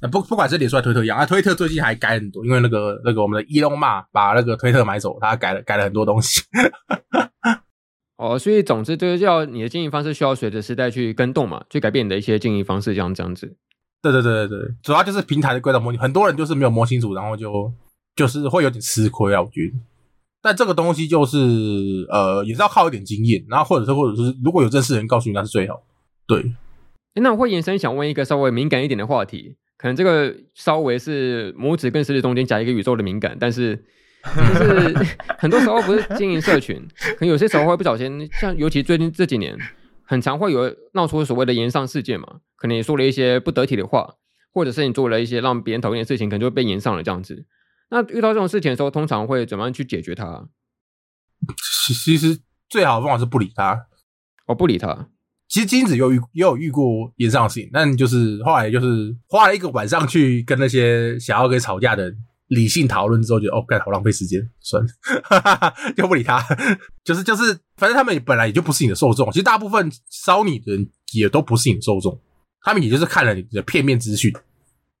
[0.00, 6.42] 啊，不，不管是脸书推特一样啊，推特最近还改很多，因为那个那个我们的伊隆马把那个推特买走，他改了改了很多东西。
[8.18, 13.56] 哦，所以总之就是要你的经营方式需要随着时代去跟动嘛，去改变你的一些经营方式，这样这样子。
[14.02, 17.72] 对对对对对，主要就是平台的规则模拟，很多人就是没有摸清楚，然后就
[18.14, 19.72] 就是会有点吃亏啊，我觉得。
[20.42, 21.38] 但这个东西就是
[22.10, 25.82] 呃，也是要靠一点经验，然后或者是或者是如果有正式的人告诉你，那是最好。
[26.26, 26.54] 对。
[27.14, 33.76] 那我会延伸想问一个稍微敏感一点的话题，可能这个稍微是拇指跟食指中间夹一个宇宙的敏感，但是
[34.24, 34.94] 就是
[35.38, 39.56] 很多时候不是经营社群，可能有些时候会不小心，像尤其最近这几年，
[40.04, 44.14] 很常会有闹出所谓的言上事件嘛，可能你说了一些不得体的话，
[44.52, 47.46] 或者是你做了一些让别人讨厌的事情，可能就会被言上了这样子。
[47.90, 50.48] 那遇到这种事情的时候，通常会怎么样去解决它？
[51.94, 53.86] 其实最好的方法是不理他，
[54.46, 55.08] 我、哦、不理他。
[55.48, 62.12] 其实金子有遇也有遇过炎上事情，但就是后来就是花了一个晚上去跟那些想要跟吵架的
[62.48, 66.44] 理性讨论之后，觉得哦，干好浪费时间，算了， 就不理他。
[67.04, 69.30] 就是就是，反正他们本来也就不是你的受众。
[69.30, 72.20] 其实大部分烧你的人也都不是你的受众，
[72.62, 74.32] 他们也就是看了你的片面资讯，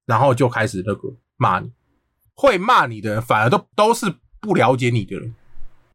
[0.06, 1.68] 然后就开始那个骂你。
[2.34, 4.06] 会骂你的人反而都都是
[4.40, 5.34] 不了解你的人。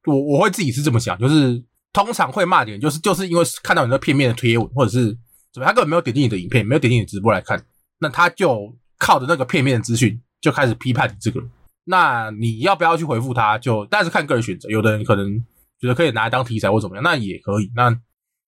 [0.05, 1.63] 我我会自己是这么想，就是。
[1.93, 5.07] 通常会骂你的人，就是就是因为看到你那片面的贴文，或者是
[5.53, 7.61] 怎么，他根本没有点进你的影片，没有点进你直播来看，
[7.99, 11.49] 那他就靠着那个片面的资讯就开始批判你这个人。
[11.83, 13.57] 那你要不要去回复他？
[13.57, 15.37] 就但是看个人选择，有的人可能
[15.79, 17.71] 觉得可以拿来当题材或怎么样，那也可以。
[17.75, 17.93] 那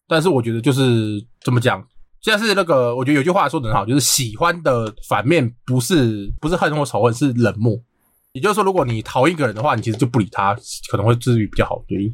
[0.07, 1.85] 但是我觉得就是怎么讲，
[2.21, 7.77] 现在是那个，我觉得有句话说得很好，就是喜欢的反面不是不是恨或仇恨，是冷漠。
[8.33, 10.55] 也就是说，如果你讨厌一个人的话，你其实就不理他，
[10.89, 12.11] 可能会治愈比较好，对。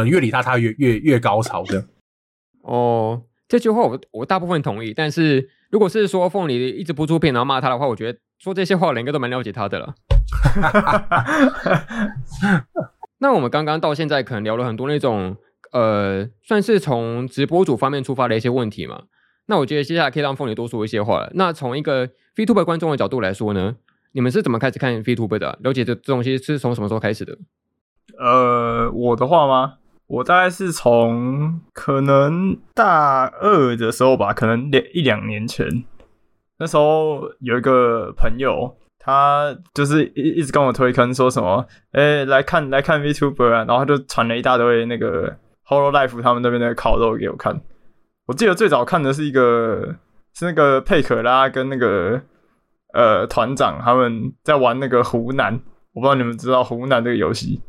[0.00, 1.84] 可能越理他，他越越越高潮的。
[2.64, 4.94] 哦，这句话我我大部分同意。
[4.94, 9.94] 但是如果是说凤梨一直不出片，然后骂他的话，我觉得说这些话的人应该都蛮了解他的了。
[13.18, 15.36] 那我们刚刚到现在可能聊了很多那种
[15.72, 19.02] 呃，算是从直播主方面出发的一些问题嘛。
[19.46, 21.30] 那我觉得接下来可以让凤梨多说一些话了。
[21.34, 23.76] 那从一个 VTuber 观众的角度来说呢，
[24.12, 25.58] 你们是怎么开始看 VTuber 的？
[25.62, 27.36] 了解这这东西是从什么时候开始的？
[28.18, 29.74] 呃，我的话吗？
[30.10, 35.84] 我大概是从可能大二的时候吧，可能两一两年前，
[36.58, 47.60] 那时候有一个朋友，他就是一一直跟我推坑，说什么，哎、来看来看 VTuber 啊，然后他就传了一大堆那个 Holo Life 他们那边的烤肉给我看。
[48.26, 49.94] 我记得最早看的是一个
[50.34, 52.20] 是那个佩可拉跟那个
[52.94, 55.54] 呃团长他们在玩那个湖南，
[55.92, 57.60] 我不知道你们知道湖南这个游戏。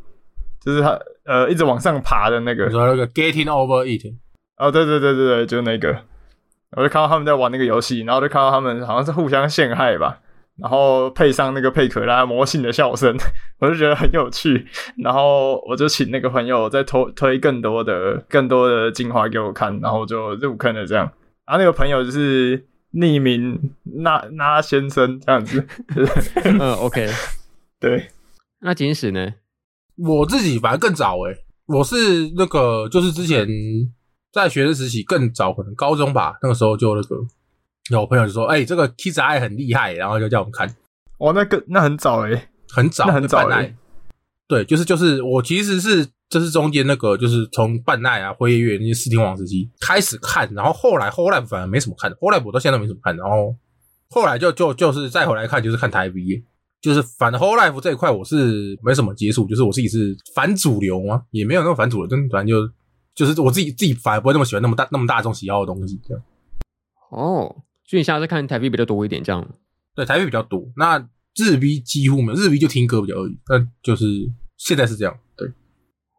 [0.64, 4.14] 就是他呃一直往上爬的那个，说那个 Getting Over It，
[4.58, 6.04] 哦对对对对对，就那个，
[6.78, 10.20] 我就看到他们在玩那个游戏，然后就看到他们好像是互相陷害吧，
[10.58, 13.16] 然后配上那个佩可拉魔性的笑声，
[13.60, 14.66] 我就觉得很有趣，
[14.98, 21.06] 然后我就请那个朋友再推推更多的更多的精华给我看，然后就入坑了这样，
[21.46, 25.66] 然后那个朋友就是匿名那那先生这样子，
[26.44, 27.08] 嗯 OK，
[27.80, 28.08] 对，
[28.60, 29.34] 那金石呢？
[30.06, 33.48] 我自己反而更早诶、欸，我是那个就是之前
[34.32, 37.16] 在学生时期更早，可能高中吧，那个时候就那个
[37.92, 40.68] 有朋友就说，哎、欸，这个 Kiss Eye 很厉害，然后就叫我们看。
[41.20, 43.76] 哦，那个那很早诶、欸，很早，那很早诶、欸。
[44.48, 53.56] 对，就是就是我其实是这是中间那个就是从半奈啊、辉夜月那些四天王时期开始看，然后后来后来反而没什么看，后来我到现在都没什么看，然后
[54.10, 56.44] 后来就就就是再回来看就是看台 V。
[56.82, 59.46] 就是反 whole life 这一块，我是没什么接触。
[59.48, 62.74] 就是我自己是反主流嘛，也没有那么反主流，但反正就
[63.14, 66.24] 就是我自己自己反而不会那么喜欢那么大那么大众喜好的东西这样。
[67.12, 69.48] 哦，所以你现在是看台币比较多一点，这样？
[69.94, 70.64] 对，台币比较多。
[70.76, 73.38] 那日币几乎没有，日币就听歌比较而已。
[73.48, 74.06] 那就是
[74.58, 75.18] 现在是这样。
[75.36, 75.48] 对。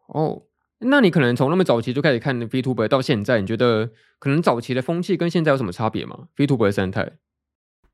[0.08, 0.42] 哦，
[0.78, 7.12] 那你可能从那么早期就开始看 VTuber 到现在，你觉得可能早期的风气跟现在有什么差别吗？VTuber 的生态？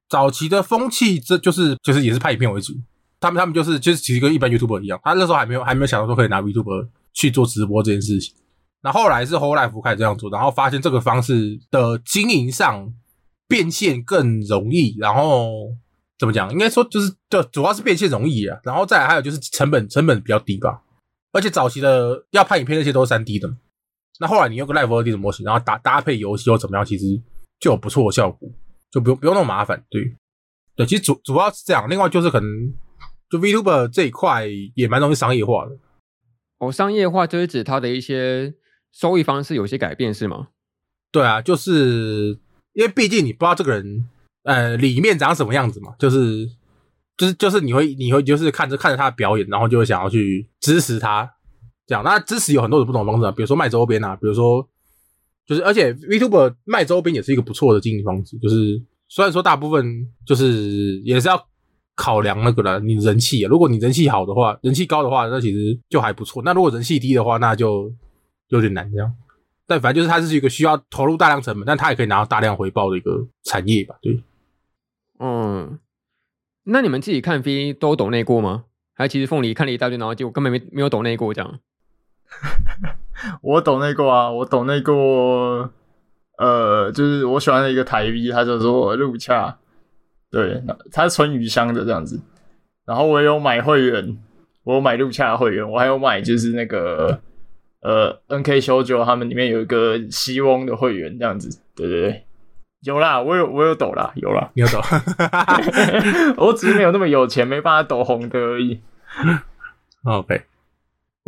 [0.08, 2.72] 早期的风气，这就是就是也是拍影片为主，
[3.20, 8.34] 他们他们就是就是其实跟一般 YouTuber 一样，他那时候还没有还没有想到说可以拿 YouTuber 去做直播这件事情。
[8.80, 12.92] 那后来是 Hololive 开始这样做，然后发现这个方式的经营上
[13.48, 15.68] 变现更容易，然后
[16.18, 16.50] 怎么讲？
[16.52, 20.82] 应该说就是就主要是变现容易啊，然后再还有就是成本成本比较低吧。
[21.32, 23.52] 而且早期的要拍影片那些都是三 D 的，
[24.20, 26.86] 那后来你用个 Live 2D 的模型，然后搭搭配游戏又怎么样？
[26.86, 27.20] 其实
[27.60, 28.48] 就有不错的效果，
[28.90, 29.84] 就不用不用那么麻烦。
[29.90, 30.16] 对
[30.76, 31.88] 对，其实主主要是这样。
[31.88, 32.48] 另外就是可能
[33.30, 35.76] 就 VTuber 这一块也蛮容易商业化的。
[36.58, 38.54] 哦，商业化就是指它的一些
[38.92, 40.48] 收益方式有些改变是吗？
[41.10, 42.38] 对啊，就是
[42.72, 44.08] 因为毕竟你不知道这个人
[44.42, 46.50] 呃里面长什么样子嘛，就是。
[47.18, 51.28] 就是就是你会你会就是看着看着他的表演，然后就会想要去支持他，
[51.84, 52.04] 这样。
[52.04, 54.68] 那支持有很多种不同的方式啊，比如说卖周边啊，比如说
[55.48, 58.38] 就是而且 VTuber 卖周边也是一个不错的经营方式。
[58.38, 61.42] 就是虽然说大部分就是也是要
[61.96, 66.42] 考量那个了，你人气啊，如果你人气好的话，人气高的话，那其实就还不错。
[66.44, 67.90] 那如果人气低的话，那就
[68.48, 69.10] 有点难这样。
[69.66, 73.96] 但反正就是它是一个需要投入大量成本，但它也可以拿到大量回报的一个产业吧？
[74.02, 74.22] 对，
[75.18, 75.78] 嗯。
[76.70, 78.64] 那你们自己看 V 都懂内过吗？
[78.92, 81.60] 还其实凤梨看了一大堆，然后就根本没没有懂内过这样。
[83.42, 85.70] 我抖内过啊，我抖内过。
[86.38, 89.58] 呃，就是我喜欢的一个台 V，他就说陆恰，
[90.30, 90.62] 对，
[90.92, 92.20] 他是纯鱼香的这样子。
[92.86, 94.16] 然后我有买会员，
[94.62, 97.20] 我有买陆恰的会员，我还有买就是那个
[97.82, 102.24] 呃 NK 修九他们里面有一个西翁的会员这样子，对对对。
[102.84, 104.80] 有啦，我有我有抖啦，有啦，你有抖，
[106.38, 108.80] 我只是没有那么有钱，没办法抖红的而已。
[110.06, 110.42] OK，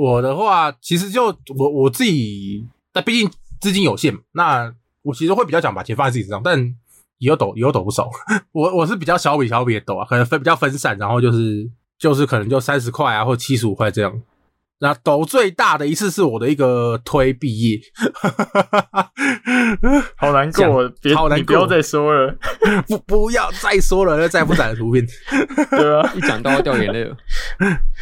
[0.01, 1.27] 我的话其实就
[1.59, 6.59] 我我自己，但毕竟资金有限，那我其实会比较想把钱放在自己身上，但
[7.19, 8.09] 也有抖也有抖不少。
[8.53, 14.23] 我我是比较小笔小笔的抖啊，可能分比较分散，然后就是就是可能就三十块啊，或七十五块这样。
[14.83, 17.79] 那抖最大的一次是我的一个推毕业，
[20.17, 22.35] 好难过，别好难过，你 不要再说了，
[22.89, 25.07] 不不要再说了，那再不展的图片，
[25.71, 27.15] 对啊，一讲到要掉眼泪了，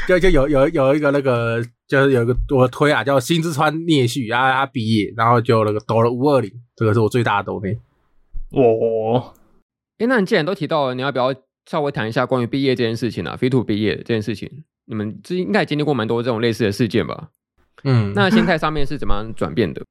[0.07, 7.77] 就就有有有一个那个就是有一个我推啊，叫新之川聂旭啊，他毕业，然后就那个抖了五二零，这个是我最大的抖内。
[8.53, 9.35] 哦，
[9.99, 11.35] 哎，那你既然都提到了，你要不要
[11.69, 14.49] 稍微谈一下关于毕业这件事情啊？VTuber 毕业这件事情。
[14.89, 17.29] 你们这应该也经历过蛮多这种类似的事件吧？
[17.85, 19.85] 嗯，那心态上面是怎么样转变的？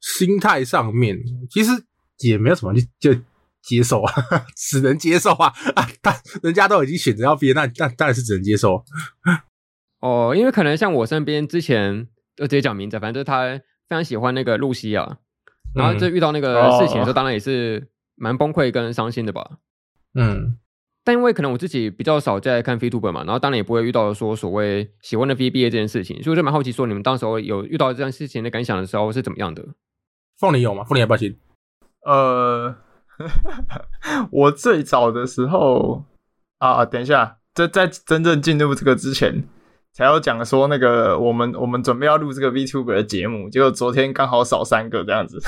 [0.00, 1.18] 心态上面
[1.50, 1.70] 其实
[2.20, 3.20] 也没有什么，就就
[3.62, 4.12] 接受啊，
[4.56, 5.88] 只能接受啊 啊！
[6.02, 8.84] 但人家都已经选择要毕业，那那当然是只能接受。
[10.00, 13.56] 哦，因为可能像我身边之前就直接讲名字，反正就是他
[13.88, 15.18] 非常喜欢那个露西亚，
[15.74, 19.58] 然后就遇到那个事情的时候，当然也是蛮崩溃跟伤心的吧。
[20.14, 20.58] 嗯。
[21.04, 29.64] 但因为可能我自己比较少在看 VTuber 嘛，然后当然也不会遇到说所谓喜欢的 V B A 这件事情，所以我就蛮好奇说你们当时候有遇到这样事情的感想的时候是怎么样的？
[30.38, 30.84] 凤梨有吗？
[30.84, 31.36] 凤梨也不要先？
[32.04, 32.76] 呃，
[34.30, 36.04] 我最早的时候
[36.58, 39.44] 啊，等一下，在在真正进入这个之前。
[39.94, 45.38] 才要讲说那个我们我们准备要录这个 VTuber 的节目，结果昨天刚好少三个这样子，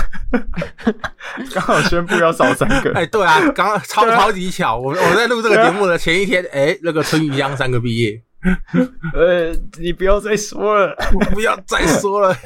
[1.54, 2.92] 刚好宣布要少三个。
[2.92, 8.20] 哎，对啊，刚刚超超级巧，我我在录这个节目的前一天，哎，那个春雨江三个毕业。
[9.14, 10.94] 呃，你不要再说了，
[11.32, 12.36] 不要再说了，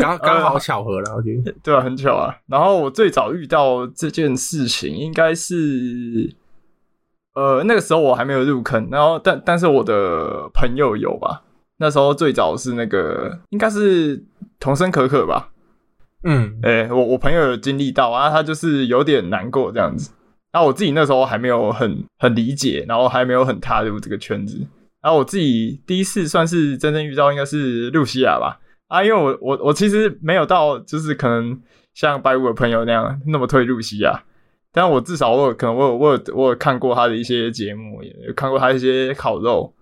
[0.00, 2.34] 刚刚好巧合了，我觉得对啊，很巧啊。
[2.48, 6.34] 然后我最早遇到这件事情，应该是。
[7.34, 11.42] 呃，那个时候我还没有入坑，然后但但是我的朋友有吧？
[11.78, 14.24] 那时候最早是那个应该是
[14.60, 15.50] 童声可可吧？
[16.22, 20.12] 嗯，诶、欸，我我朋友有经历到啊，他就是有点难过这样子。
[20.52, 24.56] 然后我自己那时候还没有很很理解，然后还没有很踏入这个圈子。
[25.02, 28.60] 然后我自己第一次算是真正遇到应该是露西亚吧？
[28.86, 31.60] 啊，因为我我我其实没有到就是可能
[31.92, 34.22] 像白五的朋友那样那么推露西亚。
[34.76, 39.72] 但我至少我有可能我有我有我有看过他的一些节目，也看过他一些烤肉，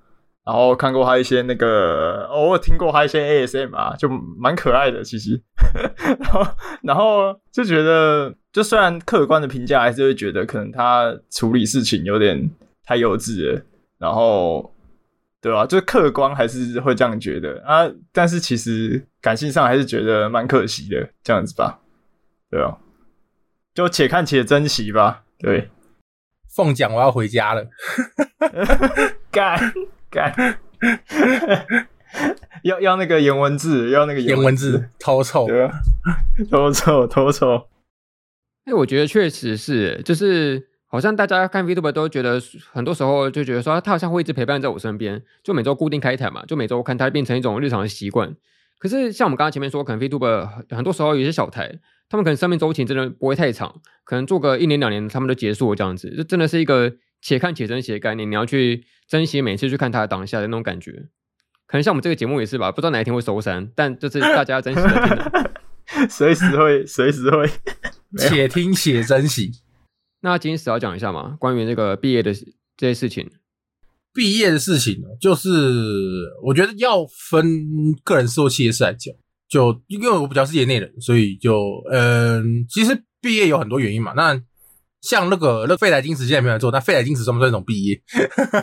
[0.45, 4.07] 然后看过他一些那个，哦，我有听过他一些 ASM 啊，就
[4.39, 5.41] 蛮可爱的其实，
[6.21, 6.47] 然后
[6.83, 12.51] 然后就觉得，就虽然客观的评价还是会觉得可能他处理事情有点
[12.85, 13.63] 太幼稚了，
[13.99, 14.75] 然后
[15.41, 15.65] 对吧？
[15.65, 21.81] 就客观还是会这样觉得啊，但是其实感性上还是觉得蛮可惜的这样子吧，
[22.51, 22.77] 对啊。
[23.75, 25.25] 就且看且珍惜吧。
[25.39, 25.71] 对，
[26.55, 27.67] 凤奖我要回家了。
[29.31, 29.59] 干
[30.11, 30.59] 干，
[32.65, 35.73] 要要那个颜文字，要那个颜文字，偷臭，对啊，
[36.51, 37.69] 偷臭偷臭。
[38.65, 48.37] 哎、欸，我觉得确实是，就是好像大家看 VTuber 都觉得，很多时候就觉得说他好像会一直陪伴在我身边，就每周固定开台嘛，就每周看他变成一种日常的习惯。
[48.79, 51.81] 可是像我们刚刚前面说，可能 VTuber 很多时候有些小台。
[52.13, 56.13] 他们可能生命周期真的不会太长，可能做个一年两年，他们就结束了这样子。
[56.15, 56.93] 这真的是一个
[57.23, 61.09] 且看且珍惜的概念，你要去珍惜每次去看它的当下的那种感觉。
[61.67, 65.51] 可能像我们这个节目也是吧，不知道哪一天会收山，但就是 大家要珍惜的。
[66.11, 67.49] 随时会，随时会，
[68.21, 69.51] 且听且珍惜。
[70.21, 72.35] 那金石要讲一下嘛，关于那个毕业的
[72.77, 73.31] 这些事情。
[74.13, 75.49] 毕业的事情呢，就是
[76.45, 77.65] 我觉得要分
[78.05, 79.15] 个人事或企业事来讲。
[79.53, 84.15] 就因为我比较是业内人，所以就嗯，其实毕业有很多原因嘛。
[84.17, 84.41] 那
[85.03, 88.01] 像那个那个废柴金石现在没有做，那费莱金石算不算一种毕业？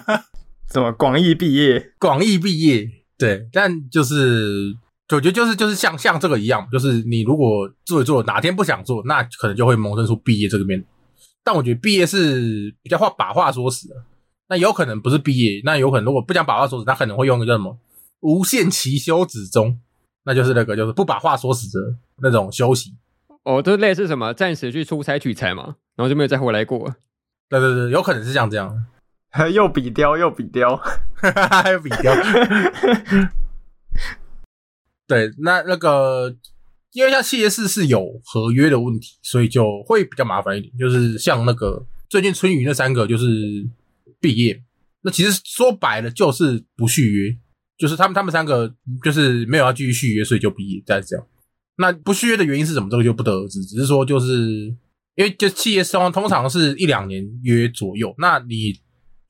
[0.74, 1.94] 什么广义毕业？
[2.00, 3.48] 广义毕业，对。
[3.54, 4.74] 但就是，
[5.10, 10.84] 我觉得就是就是像像这个一样，就是你如果做一做，哪天不想做，那可能就会萌生出毕业这个面。
[11.44, 13.96] 但我觉得毕业是比较话把话说死的，
[14.50, 17.78] 那有可能不是毕业，那有可能如果不讲把话说死，他可能会用一个叫什么
[18.22, 19.80] 无限期休止中。
[20.30, 22.94] 那就是那个，就是不把话说死的那种休息
[23.46, 26.94] 哦，就类似什么暂时去出差取材嘛，然后就没有再回来过。
[27.50, 28.86] 对对对，有可能是像这样，
[29.52, 30.80] 又比雕又比雕，
[31.50, 32.14] 还有比雕。
[35.08, 36.36] 对，那那个，
[36.92, 40.72] 因为像企业式是有合约的问题，所以就会比较麻烦一点。
[40.78, 43.26] 就是像那个最近春雨那三个，就是
[44.20, 44.62] 毕业，
[45.02, 47.36] 那其实说白了就是不续约。
[47.80, 48.72] 就是他们，他们三个
[49.02, 51.26] 就是没有要继续续约，所以就毕业，再这样。
[51.78, 52.90] 那不续约的原因是什么？
[52.90, 53.64] 这个就不得而知。
[53.64, 54.66] 只是说，就是
[55.16, 58.14] 因为就企业双方通常是一两年约左右。
[58.18, 58.74] 那你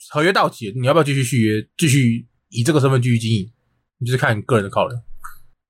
[0.10, 1.68] 合约到期，你要不要继续续约？
[1.78, 3.52] 继续以这个身份继续经营？
[4.00, 5.00] 你就是看个人的考量。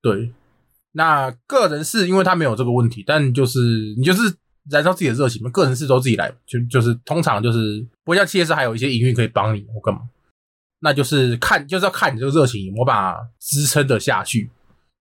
[0.01, 0.31] 对，
[0.93, 3.59] 那个人是因为他没有这个问题，但就是
[3.97, 4.33] 你就是
[4.69, 5.49] 燃烧自己的热情嘛。
[5.49, 10.01] 个人是都自己来，就就是通常就是不像企业是还有一些营运可以帮你或干嘛。
[10.81, 14.49] 那就是看，就是要看你这个热情有没有办法支撑得下去。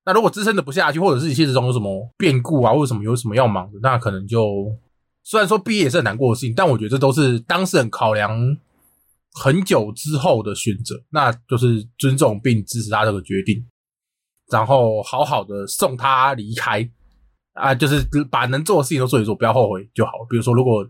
[0.04, 4.74] 那如果支撑得不下去，或者是你现实中有什么变故啊，或者什么有什么要忙的，那可能就
[5.22, 8.30] 虽然说毕业也是很难过的事情，但我觉得这都是当事人考量
[9.34, 10.94] 很久之后的选择。
[11.10, 13.64] 那就是尊重并支持他这个决定，
[14.50, 16.90] 然后好好的送他离开
[17.52, 20.12] 啊，就是把能做的事情都做一做，不要后悔就好。
[20.30, 20.88] 比如说，如果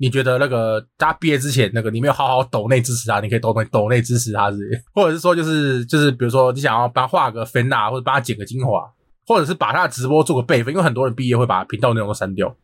[0.00, 4.58] 你觉得那个他毕业之前，那个你没有好好抖内支持他，你可以抖内抖内支持他，是？
[4.94, 8.88] 或者是说，就是就是，比如说你想要帮他画个分啊，或者帮他剪个精华，
[9.26, 12.56] 或者是把他的直播做个备份，因为很多人毕业会把频道内容都删掉，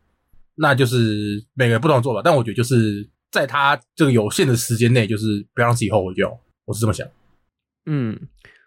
[0.55, 2.21] 那就是每个人不同做法。
[2.25, 6.39] 但我觉得就是在他这个有限的时间内，就是不要让自己后悔就好。
[6.67, 7.05] 我是这么想。
[7.87, 8.17] 嗯，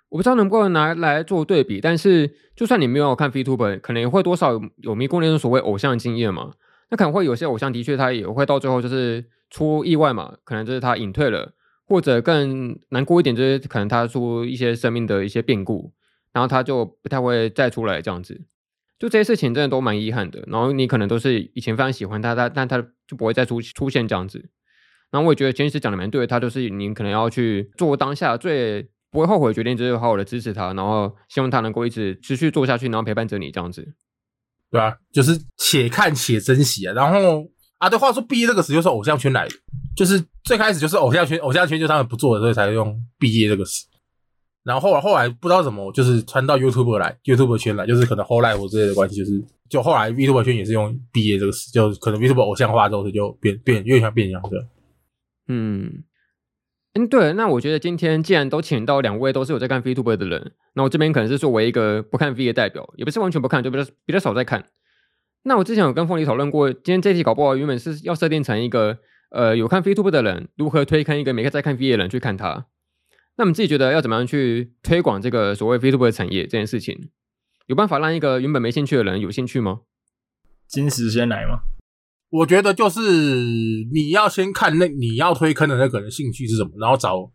[0.09, 6.51] 我不知道能不能拿来做对比，但是就算你没有看 VTuber，可能也会多少有迷过那种所谓偶像经验嘛。
[6.89, 11.53] 那可能会有些偶像的确他也会到最后就是出意外嘛，可能就是他隐退了，
[11.85, 15.93] 或者更难过一点就是可能他出一些生命的一些变故，
[16.31, 18.41] 然后他就不太会再出来这样子。
[18.99, 20.43] 就这些事情真的都蛮遗憾的。
[20.47, 24.49] 然后你可能都是以前非常喜欢他，他但他就不会再出出现这样子。
[25.11, 33.93] 然后我也觉得前期讲的蛮对，他就是你可能要去做当下最不会后悔的决定，就是好好的支持他，然后希望他能够一直持续做下去，然后陪伴着你这样子。
[34.69, 36.93] 对啊，就是且看且珍惜啊。
[36.93, 37.45] 然后
[37.77, 39.55] 啊，对，话说毕业这个词就是偶像圈来的，
[39.95, 43.85] 就是最开始就是偶像圈，偶像圈就是他们不做的，所以才用毕业这个词。
[44.63, 54.67] 然后后来后来不知道怎么，就是传到 YouTube 来，YouTube 圈来，就是可能后来我之类的关系，就是就后来 YouTube 圈也是用毕业这个词，就可能 YouTube 偶像化之后，就变变越像变样的。
[55.47, 56.03] 嗯。
[56.97, 64.65] 嗯，对，那我觉得今天既然都请到两位都是有在看 VTuber 的人，那我这边可能是作为一个不看 V 的代表，也不是完全不看，就比较比较少在看。
[65.43, 68.97] 那我之前有跟凤梨讨论过，今天这题搞不好原本是要设定成一个，
[69.29, 72.65] 呃，有看 VTuber 的人如何推坑一个没在看 V 的人去看他。
[73.37, 77.09] 那你自己觉得要怎么样去推广这个所谓 VTuber 产业这件事情，
[77.67, 79.81] 有办法让一个原本没兴趣的人有兴趣吗？
[80.67, 81.59] 金石先来吗？
[82.29, 82.99] 我觉得就是
[83.93, 87.31] 你要先看那你要推坑的那个人兴趣是什么，然后找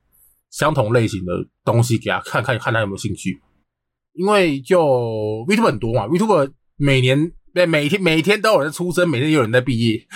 [0.50, 1.32] 相同类型的
[1.64, 3.40] 东西给他看看，看他有没有兴趣。
[4.12, 10.06] 因为就 v t u b e 很多嘛 v t u b e 每年对每天每天都有人出生，每天都有人在毕业。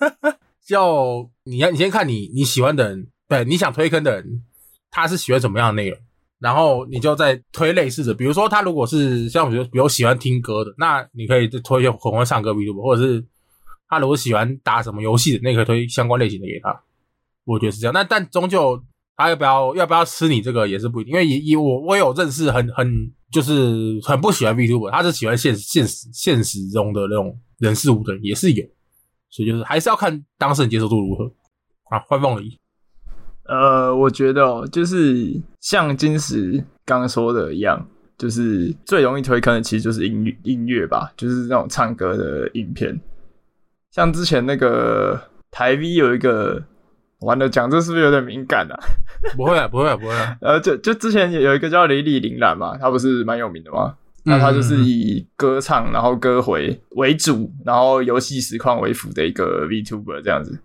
[0.68, 4.42] 就你要你先看你你喜欢的人，对你想推坑的人，
[4.90, 5.98] 他是喜欢什么样的内容，
[6.38, 8.12] 然后你就再推类似的。
[8.12, 13.24] 比如说他如果是像比如比如喜欢听歌的，那你可以推一些很会唱歌 v t u b e 或者是。
[13.90, 16.80] 他如果喜欢打什么游戏的，那可以推相关类型的给他，
[17.44, 17.92] 我觉得是这样。
[17.92, 18.80] 但但终究
[19.16, 22.88] 他要不要要不要吃你这个也是不一定，因为以以我我有认识很很
[23.32, 28.64] 就是很不喜欢 VTuber，他是喜欢现现实现实中的那种人事物的也是有，
[29.28, 31.24] 所以就是还是要看当事人接受度如何
[31.90, 31.98] 啊。
[32.08, 32.58] 换凤梨，
[33.44, 37.84] 呃，我觉得，就是像金石刚刚说的一样，
[38.16, 42.98] 就是最容易推坑的，其实就是音乐音乐吧，就是那种唱歌的影片。
[43.90, 45.20] 像之前那个
[45.50, 46.62] 台 V 有一个，
[47.20, 48.76] 完了讲这是不是有点敏感啊？
[49.36, 50.36] 不会啊，不会啊，不会啊。
[50.42, 53.94] 呃，就就之前有一个叫李李铃兰嘛，他不是蛮有名的吗？
[54.24, 60.58] 那他就是以歌唱然后歌回为主，然后游戏实况为辅的一个 VTuber 这样子。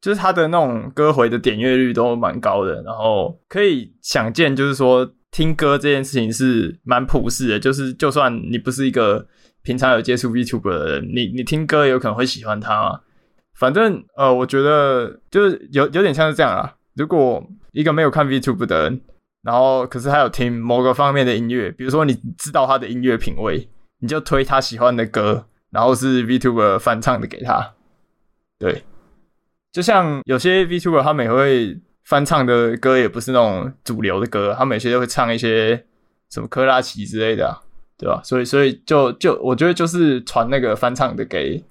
[0.00, 9.26] 就是他的那种歌回的点阅率都蛮高的，然后可以想见，就是说听歌这件事情是蛮普世的，就是就算你不是一个
[9.68, 13.00] 平常有接触 VTuber 的人，你你听歌有可能会喜欢他嘛。
[13.54, 16.74] 反正呃，我觉得就是有有点像是这样啊。
[16.94, 19.02] 如果一个没有看 VTuber 的人，
[19.42, 27.74] 然后可是他有听某个方面的音乐，比如说你知道他的音乐品味，你就推他喜欢的歌，然后是 VTuber 翻唱的给他，
[28.58, 28.82] 对。
[29.70, 35.84] 就像有些 VTuber 他们也会翻唱的歌，也不是那种主流的歌，他们有些都会唱一些
[36.30, 37.60] 什么科拉奇之类的啊，
[37.98, 38.20] 对吧？
[38.24, 41.62] 所以，所以就就我觉得就是传那个翻唱的给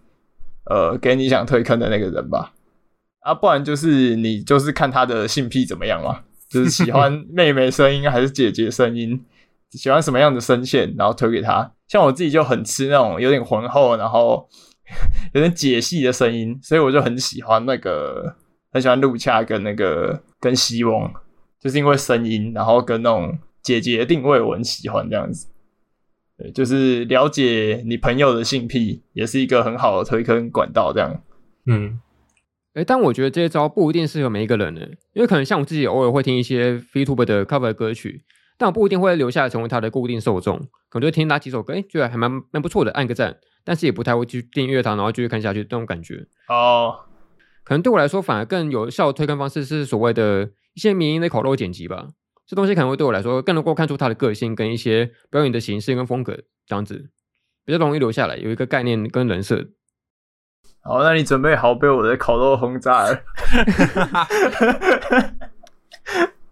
[0.70, 2.54] 呃给你想退坑的那个人吧，
[3.22, 9.24] 啊，不然就是你就是看他的性癖怎么样嘛，就是喜欢 妹妹声音还是姐姐声音，
[9.72, 11.72] 喜欢什么样的声线，然后推给他。
[11.88, 14.48] 像我自己就很吃那种有点浑厚，然后。
[15.34, 18.34] 有点解析的声音，所以我就很喜欢那个，
[18.72, 21.12] 很喜欢陆恰跟那个跟西翁，
[21.60, 25.46] 就是因为声音，然后跟那种姐姐的定位，我很喜欢这样子。
[26.38, 30.94] 对，就是了解你朋友的性癖，也是一个很好的推坑管道。
[30.94, 31.24] 这样，
[31.66, 32.00] 嗯，
[32.74, 34.82] 哎、欸，但我觉得这些招不一定适合每一个人呢，
[35.14, 38.24] 因为可能像我自己偶尔会听一些 VTuber 的 cover 歌曲，
[38.58, 40.58] 但我不一定会留下来成为他的固定受众，
[40.90, 43.38] 可能就听他几首歌，哎、欸，觉得还蛮蛮不错的，按个赞。
[43.64, 46.86] 但是也不太会去订阅它，然后继续看下去这种感觉哦。
[46.86, 47.06] Oh.
[47.66, 52.08] 可能对我来说，反而更有效的推坑方式是所谓的一些民营的烤肉剪辑吧。
[52.48, 56.34] 这东西可能会对我来说更能够看出他的个性跟一些表演的形式跟风格，
[56.66, 57.10] 这样子
[57.66, 59.68] 比较容易留下来，有一个概念跟人设。
[60.80, 63.24] 好，那你准备好被我的烤肉轰炸了？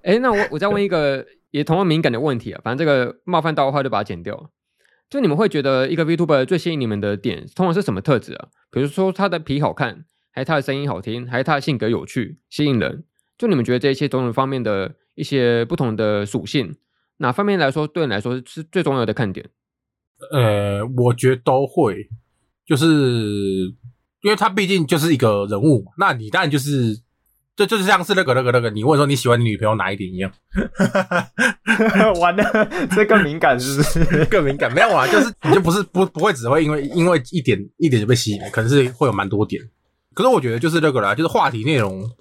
[0.01, 4.51] 哎、欸，那我我再问一个也同样敏感的问题啊，反正这个冒犯到的话就把它剪掉。
[5.09, 8.49] 就你们会觉得一个 VTuber 最吸引你们的点，通常是什么特质啊？
[8.69, 13.05] 比如说他的皮好看，还是他的声音好听，还是他的性格有趣、吸引人？
[13.37, 16.75] 就你们觉得这一些种种方面的一些不同的属性，
[17.17, 19.49] 哪方面来说对你来说是最重要的看点？
[20.31, 22.07] 呃，我觉得都会，
[22.65, 22.85] 就是
[24.21, 27.01] 因为他毕竟就是一个人物，那你当然就是。
[27.57, 30.29] 这就是像是那个那个那个，你问说你喜欢你女朋友哪一点一样，
[32.19, 32.43] 完了，
[32.93, 34.03] 这更敏感是不是？
[34.29, 39.63] 更敏感没有啊，就是你就不是不不会只会因为因为一点一点就被吸引，可能是会有蛮多点。
[40.13, 42.11] 可是我觉得就是那个啦，就是话题内容，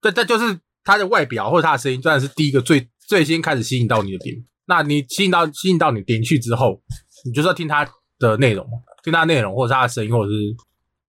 [0.00, 4.36] 这这就是他的外表或者他的声音，当然是第一个最最先开始吸引到你的点。
[4.66, 6.80] 那你吸引到吸引到你点去之后，
[7.24, 8.64] 你就是要听他的内容，
[9.02, 10.36] 听他的内容或者他的声音或者是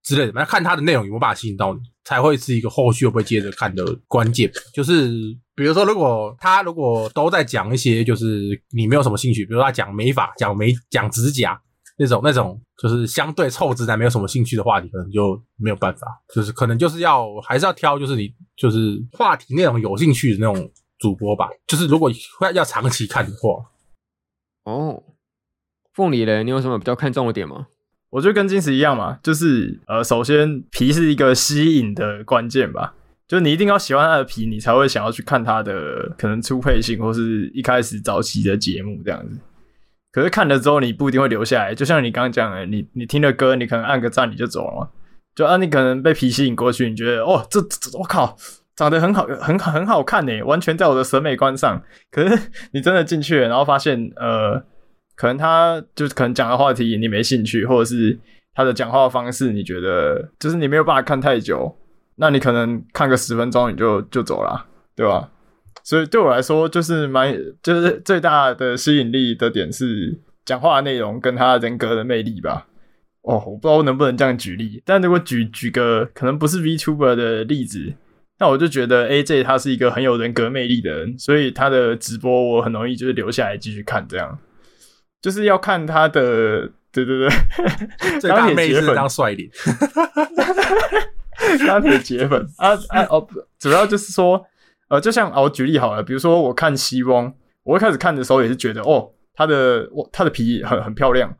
[0.04, 1.80] 之类的，要看他的内容有没有办法吸引到你。
[2.08, 5.10] 才会是一个后续会不会接着看的关键，就是
[5.56, 11.60] 比如说，如果他如果都在讲一些就是你没有什么兴趣，比如他讲美发、讲美、讲指甲
[11.98, 23.72] 那种那种，就是相对臭直男没有什么兴趣的话题，可能就没有办法，就是可能就是要还是要挑，就是你就是话题内容有兴趣的那种主播吧，就是如果要要长期看的话，
[24.72, 25.04] 哦，
[25.94, 27.68] 凤梨嘞，你有什么比较看重的点吗？
[28.10, 32.94] 我觉得跟金石一样嘛，就是呃，首先皮是一个吸引的关键吧，
[33.28, 39.40] 就你一定要喜欢他的皮，你才会想要去看他的可能初配信或是一开始早期的节目这样子。
[40.16, 44.90] 可是看了之后，你不一定会留下来，就像你刚刚讲的，你你听了歌，你可能按个赞你就走了，
[45.36, 48.38] 就啊，你可能被皮吸引过去，你觉得哦，这这我靠，
[48.78, 51.84] 长得很好，很很好看诶，完全在我的审美观上。
[52.10, 54.64] 可是你真的进去了，然后发现呃。
[55.18, 58.20] 可能他就是可能讲的话题你没兴趣，或者是
[58.54, 61.74] 他的讲话方式你觉得就是你没有办法看太久，
[62.18, 65.30] 那你可能看个十分钟你就就走了，对吧？
[65.86, 67.32] 所以对我来说就是蛮
[67.62, 72.68] 就是最大的吸引力的点是讲话的内容跟他人格的魅力吧。
[73.22, 77.94] 哦，我不知道能不能这样举例，但如果举举个可能不是 VTuber 的例子，
[78.40, 84.38] 那我就觉得 AJ 他是一个很有人格魅力的人，所以他的直播我很容易就是留下来继续看这样。
[85.22, 87.30] 就是要看他的，对对对，
[88.20, 89.50] 最大魅力是当帅脸，
[91.66, 93.28] 钢铁铁粉啊啊哦，
[93.60, 94.46] 主要就是说，
[94.96, 97.34] 呃，就像我举例好了，比如说我看西翁，
[97.64, 101.36] 我一开始看的时候也是觉得，哦，他的他的皮很很漂亮，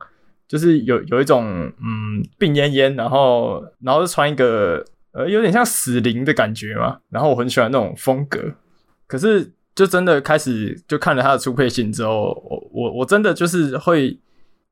[0.46, 1.44] 就是有有一种
[1.80, 8.54] 嗯病恹恹，然后然后是穿一个呃有点像死灵的感觉嘛，然后我很喜欢那种风格，
[9.06, 9.52] 可是。
[9.76, 14.18] 就真的开始就看了他的出配信之后，我我我真的就是会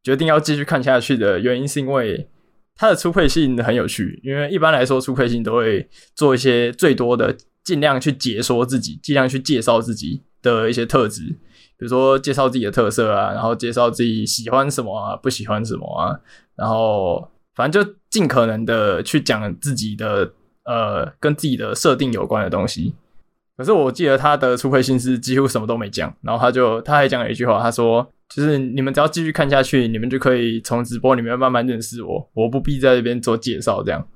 [0.03, 2.27] 决定要继续看下去的原因，是因为
[2.75, 4.19] 他的出配信很有趣。
[4.25, 11.23] 因为一般来说，出配信都会做一些最多的，尽量去解说自己，尽量去介绍自己的一些特质，
[11.77, 16.21] 比如说介绍自己的特色啊，然后介绍自己喜欢什么啊，不喜欢什么啊，
[16.55, 20.31] 然后反正就尽可能的去讲自己的
[20.65, 22.95] 呃跟自己的设定有关的东西。
[23.57, 34.09] 可是我记得他的初会心思几乎什么都没讲，然后他就他还讲了一句话，他说：“就是你们只要继续看下去，你们就可以从直播里面慢慢认识我，我不必在这边做介绍这样。”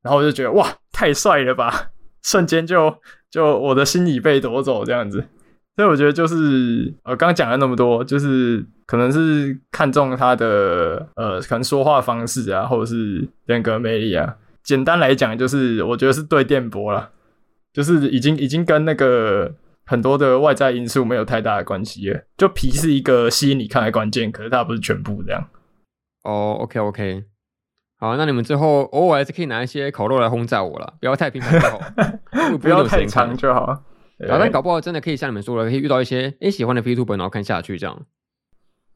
[0.00, 1.90] 然后我就觉得哇，太帅了吧！
[2.22, 2.94] 瞬间就
[3.30, 5.24] 就我的心已被夺走这样子。
[5.76, 14.36] 所以我觉得就是呃，刚讲了那么多，就是可能是看中他的呃，可能说话方式啊，或者是人格魅力啊。
[14.64, 17.10] 简单来讲，就是我觉得是对电波了。
[17.72, 19.54] 就是已经已经跟那个
[19.86, 25.48] 很多的外在因素没有太大的关系了，就皮是一个吸引你看的关键，可是它不是全部这样。
[26.24, 27.24] 哦，OK OK，
[28.00, 31.80] 好，那你们最后偶尔还是可以拿一些烤肉来轰炸我了，不要太频繁就好，
[32.58, 33.66] 不要太长就好。
[33.66, 33.82] 好，
[34.38, 38.06] 但搞不好真的可以像你们说的，可以遇到一些诶喜欢的 VTuber，然后看下去这样。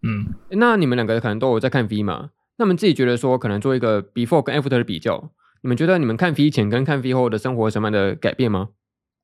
[0.02, 2.30] 嗯，那你们两个可能都有在看 V 嘛？
[2.58, 5.32] 那么自己觉得说，可能做一个 Before 跟 After 的比较。
[5.62, 8.70] 你们觉得你们看 V 前跟看 V 后的生活有什么样的改变吗？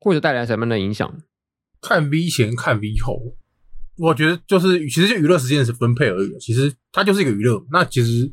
[0.01, 1.19] 或者带来什么样的影响？
[1.81, 3.21] 看 V 前看 V 后，
[3.97, 6.37] 我觉得就是其实就娱乐时间是分配而已。
[6.39, 7.61] 其实它就是一个娱乐。
[7.73, 8.33] 那其实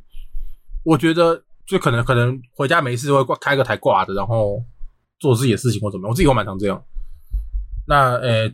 [0.86, 4.64] 我觉得就可能可能回家没事会挂开个台挂着，然后
[5.20, 6.10] 做自己的事情或怎么样。
[6.12, 6.82] 我自己会蛮常这样。
[7.88, 8.50] 那呃，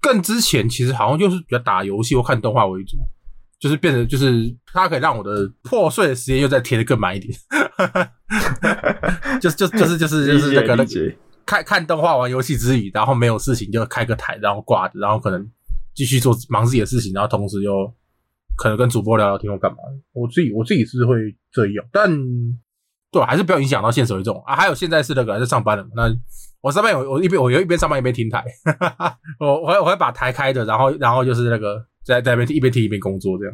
[0.00, 2.96] 更之前其实好像就是比较打游戏或看动画为主。
[3.58, 7.32] 就是变得，就是它可以让我的破碎的时间又再贴的更满一点，
[9.40, 10.86] 就是就就是就是就是那个
[11.46, 15.50] 看看动画、玩游戏之余，然后没有事情就开个台，然后挂着，然后可能
[15.94, 17.90] 继续做忙自己的事情，然后同时又
[18.56, 19.78] 可能跟主播聊聊天或干嘛。
[20.12, 21.14] 我自己我自己是会
[21.52, 22.10] 这样，但
[23.12, 24.56] 对还是不要影响到现实为重啊。
[24.56, 26.04] 还有现在是那个还在上班了，那
[26.60, 28.44] 我上班有我一边我有一边上班一边听台，
[29.40, 31.86] 我我会我会把台开着，然后然后就是那个。
[32.06, 33.52] 在在那边一边听一边工作，这样。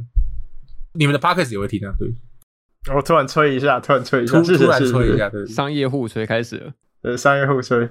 [0.92, 1.94] 你们的 podcast 也会听啊？
[1.98, 2.94] 对。
[2.94, 5.46] 我突然吹一下，突然吹一下，突突然吹一下，对。
[5.46, 6.74] 商业互吹开始了。
[7.00, 7.88] 呃，商业互吹。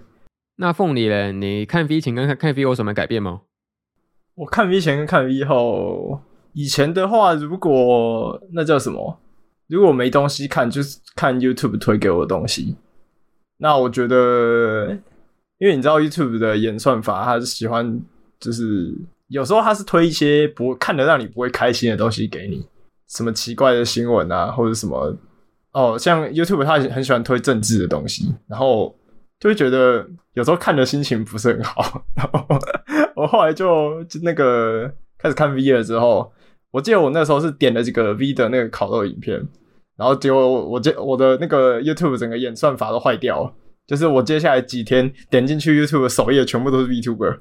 [0.58, 1.32] 那凤梨嘞？
[1.32, 3.42] 你看 V 前跟看看 V 有什么改变吗？
[4.36, 6.22] 我看 V 前跟看 V 后，
[6.54, 9.20] 以前的话，如果那叫什么？
[9.68, 12.76] 如果没东西看，就是看 YouTube 推给我的东西。
[13.58, 14.92] 那我觉得，
[15.60, 18.00] 因为你知道 YouTube 的演算法，它是喜欢
[18.40, 18.96] 就是。
[19.32, 22.68] 有时候他是推一些不看得让你不会开心的东西给你，
[23.08, 25.18] 什么奇怪的新闻啊，或者什么
[25.72, 28.94] 哦，像 YouTube 他很喜欢推政治的东西，然后
[29.40, 32.04] 就会觉得有时候看的心情不是很好。
[32.14, 32.46] 然后
[33.16, 36.30] 我后来就就那个开始看 V 了之后，
[36.72, 39.38] 我记得我那时候是点了几个 V 的那个烤肉影片，
[39.98, 43.54] 然后结果我我这我的那个 YouTube 整个演算法都坏掉了，
[43.86, 47.40] 就是我接下来几天点进去 YouTube 首页全部都是 VTuber。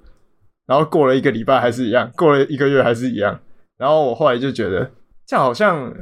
[0.66, 3.40] 然后过了一个礼拜还是一样，过了一个月还是一样。
[3.76, 4.88] 然后我后来就觉得
[5.26, 5.92] 这样好像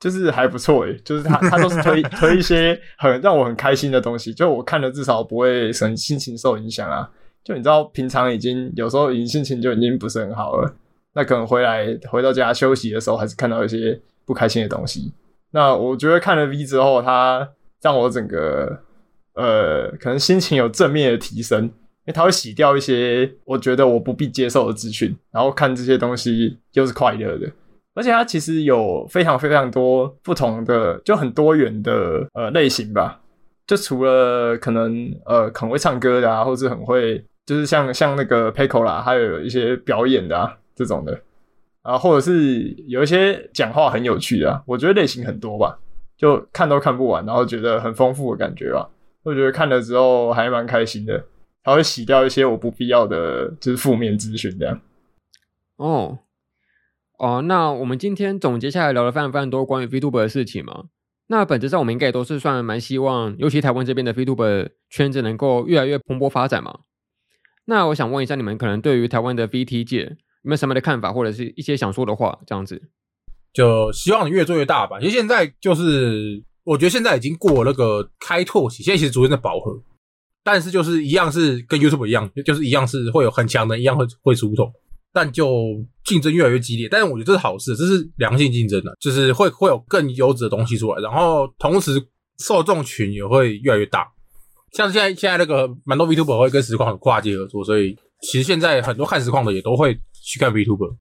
[0.00, 7.08] 就是还不错诶，就是他他都是推 推一些很让我很开心的东西，就我看了至少不会神心情受影响啊。
[7.44, 10.74] 就你知道，平常已经有时候已经心情就已经不是很好了，
[11.14, 15.12] 那可能回来回到家休息的时候，还是看到一些不开心的东西。
[15.50, 17.48] 那我觉得看了 V 之后，它
[17.80, 18.80] 让我整个
[19.34, 21.70] 呃可能心情有正面的提升。
[22.04, 27.48] 因为它会洗掉一些我觉得我不必接受的资讯，然后看这些东西又是快乐的，
[27.94, 33.20] 而且它其实有非常非常多不同的，就很多元的呃类型吧。
[33.68, 41.22] 就除了可能呃很会唱歌的啊，或是很会就是像像那个 Peco 啦，还有一些表演的啊这种的
[41.82, 45.78] 啊，或者是有一些讲话很有趣的啊，我觉得类型很多吧，
[46.16, 48.90] 就看都看不完，然后觉得很丰富的感觉吧。
[49.22, 51.24] 我觉得看了之后还蛮开心的。
[51.64, 54.80] 它会洗掉一些我不必要的，就是负面资讯这样。
[55.76, 56.18] 哦，
[57.18, 60.86] 哦，那我们今天总结下来聊了非常非常多关于 VTuber 的事情嘛。
[61.28, 66.80] 那本质上我们应该也都是算蛮希望，尤其台湾这边的 VTuber 圈子能够越来越蓬勃发展嘛。
[67.66, 72.38] 那我想问一下，你们可能对于台湾的 VT 界有没有什么的看法，或者是一些想说的话？
[72.46, 72.80] 这样子，
[73.52, 74.98] 就希望你越做越大吧。
[75.00, 79.82] 其实现在就是，我觉得现在已经过那个开拓期，现在其实逐渐在饱和。
[80.44, 84.64] 但是就是一样是跟 YouTube 一样，就是一样是会有很强的，一样会会出头，
[85.12, 85.64] 但就
[86.04, 86.88] 竞争越来越激烈。
[86.90, 92.04] 但是我觉得这是好事，这是良性竞争的，就是会会有更优质的东西出来，然后同时
[92.40, 94.08] 受众群也会越来越大。
[94.72, 100.96] 像现在现在那个蛮多 VTuber 会跟实况很跨界合作，所以其实现在很多看实况的也都会去看 VTuber。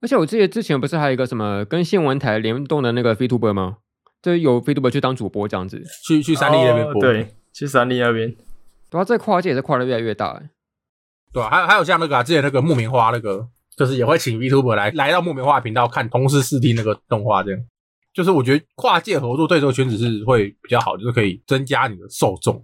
[0.00, 3.78] 而且我记得之前不是还有一个什么跟新闻台联动的那个 VTuber 吗？
[4.22, 6.94] 就有 VTuber 去当主播这样子，去去三立那边播。
[6.94, 8.34] 哦，对，去三立那边。
[8.88, 10.40] 对啊，这跨界也是跨的越来越大，
[11.32, 13.46] 对啊，还有还有像那个、啊、之前那个木棉花那个，
[13.76, 17.60] 就是也会请 VTuber 来来到木棉花频道看同时试听那个动画，这样。
[18.12, 22.60] 就是我觉得跨界合作对这个圈子是会比较好，就是可以增加你的受众，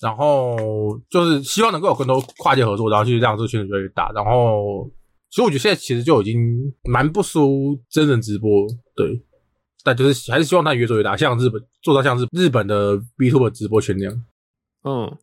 [0.00, 4.10] 然后就是希望能够有更多跨界合作，然后去让这个圈子越来越大。
[4.12, 4.90] 然后，
[5.30, 6.38] 所以我觉得现在其实就已经
[6.84, 9.22] 蛮不输真人直播，对。
[9.82, 14.24] 但就是还是希望它越做越大，像日本做到像日日本的 VTuber 直播圈那样。
[14.84, 15.16] 嗯，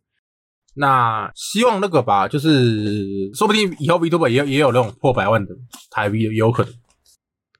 [0.73, 5.55] 那希望那个吧，就是说不定以后 VTuber 也也有那种破百万的
[5.91, 6.73] 台币也有可能。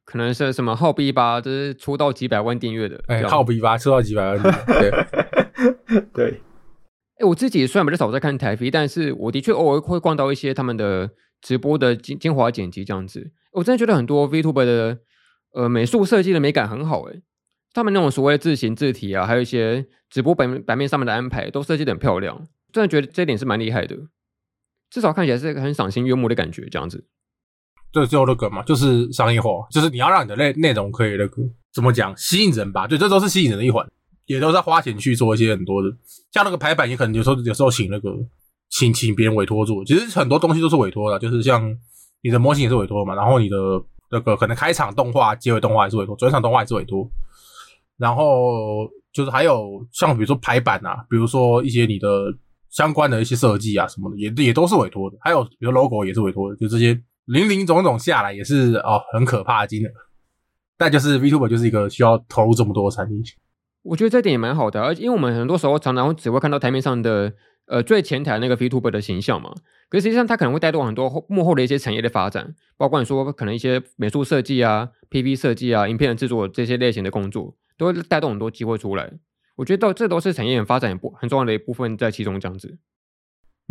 [0.05, 2.99] 可能是什么号 B 吧，就是出到几百万订阅的。
[3.07, 4.89] 哎、欸，号 B 吧，出到几百万订阅。
[5.85, 6.31] 对 对。
[6.31, 11.07] 哎、欸，我自己虽然比较少在看台币但是我的确偶尔会逛到一些他们的
[11.41, 13.31] 直播的精精华剪辑这样子。
[13.51, 14.99] 我真的觉得很多 VTuber 的
[15.53, 17.21] 呃美术设计的美感很好，哎，
[17.73, 22.47] 他们那种所谓的字型字体啊，还有一些直播版版面上面的安排，都设计的很漂亮。
[22.71, 23.95] 真的觉得这一点是蛮厉害的，
[24.89, 27.07] 至少看起来是很赏心悦目的感觉这样子。
[27.91, 31.41] 对，就那个嘛，就是商业化，就是你要让你的内内容可以那个
[31.73, 32.85] 怎么讲，吸引人吧？
[32.85, 33.87] 对，这都是吸引人的一环，
[34.25, 35.87] 也都在花钱去做一些很多的，
[36.31, 38.13] 像那个排版，也可能有时候有时候请那个
[38.77, 41.75] 请请别人委托做，其实很多东西都是委托的，就是像
[42.21, 43.57] 你的模型也是委托嘛，然后你的
[44.11, 47.09] 那个可能开场动画、结尾动画也是委托，转场动画也是委托，
[47.97, 52.07] 然后就是还有像比如说排版啊，比如说一些你的
[52.69, 57.01] 相关的一些设计啊什么的，也也都是委托的，还有比如 logo 也是委托的，就这些。
[57.27, 59.89] 林林总总下来也是哦，很可怕的金额。
[60.77, 63.21] 但就是 VTuber 就是一个需要投入这么多的产业。
[63.83, 67.33] 我觉得这点也蛮好的，而因为我们很多时候常常只会看到台面上的
[67.67, 69.53] 呃最前台那个 VTuber 的形象嘛，
[69.89, 79.13] 可是实际上它可能会带动很多幕后的一些产业的发展，包括你说可能一些美术设计啊、PV 设计啊、影片的制作这些类型的工作，都会带动很多机会出来。
[79.55, 82.77] 我觉得到这都是产业发展一很重要的一部分在其中这样子。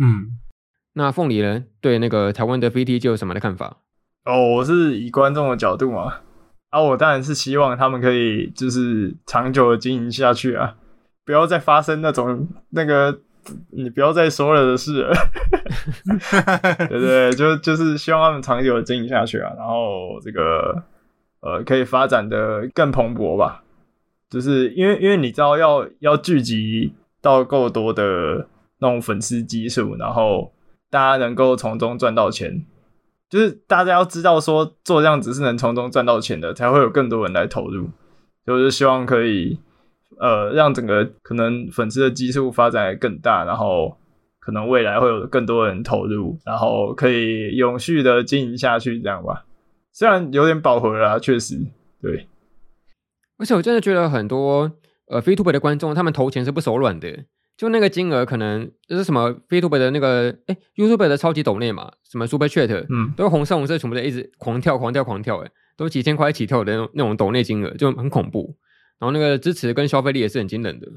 [0.01, 0.37] 嗯。
[0.93, 1.63] 那凤梨呢？
[1.79, 3.81] 对那个台湾的 VT 就有什么的看法？
[4.25, 6.21] 哦，我是以观众的角度嘛，
[6.71, 10.75] 啊，我当然是希望他们可以就是长久的经营下去啊，
[11.23, 13.21] 不要再发生那种那个
[13.71, 15.13] 你不要再说了的事了，
[16.89, 20.83] 对对，就就是希望他们长久的经营下去啊，然后这个
[21.41, 23.63] 呃可以发展的更蓬勃吧，
[24.29, 28.47] 就是因为因为你知道要要聚集到够多的
[28.79, 30.51] 那种粉丝基数，然后。
[30.89, 32.65] 大家能够从中赚到钱，
[33.29, 37.89] 就是大家要知道说做这样子是能从中赚到钱的，才会有更多人来投入。
[38.45, 39.59] 就是希望可以
[40.19, 43.97] 呃让整个可能粉丝的基数发展更大，然后
[44.39, 49.45] 可能未来会有更多人投入，然后可以永续的经营下去，这样吧。
[49.91, 51.55] 虽然有点饱和了，确实
[52.01, 52.27] 对。
[53.37, 54.71] 而且我真的觉得很多
[55.07, 57.25] 呃 VTuber 的观众，他们投钱是不手软的。
[57.55, 68.55] 就那个金额，可能就是什么 VTuber 的那个，哎，YouTube 的超级抖内嘛，什么 Super Chat，嗯，都是红色红色，全部在一直狂跳狂跳狂跳，哎，都几千块起跳的那种那种抖内金额，就很恐怖。
[68.99, 70.87] 然后那个支持跟消费力也是很惊人的，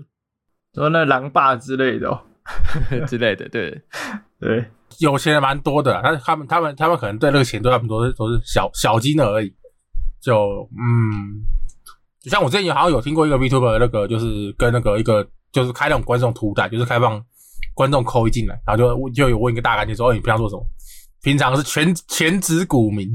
[0.75, 2.23] 说那狼爸之类的，哦，
[3.07, 3.83] 之类的，对
[4.41, 4.65] 对，
[4.99, 9.55] 有钱人蛮多的，但是他们他们他们可能对那个钱对他们都是都是小小金额而已。
[10.21, 11.43] 就嗯，
[12.21, 15.27] 就像我之前好像有听过一个 VTuber 那个，就是跟那个一个。
[15.53, 17.21] 就是开那种观众图带，就是开放
[17.75, 20.65] 观众扣一进来，然后就就有问一个大概，就说：“哦，你平常做什么？”
[21.25, 23.11] 平常是全全职股民，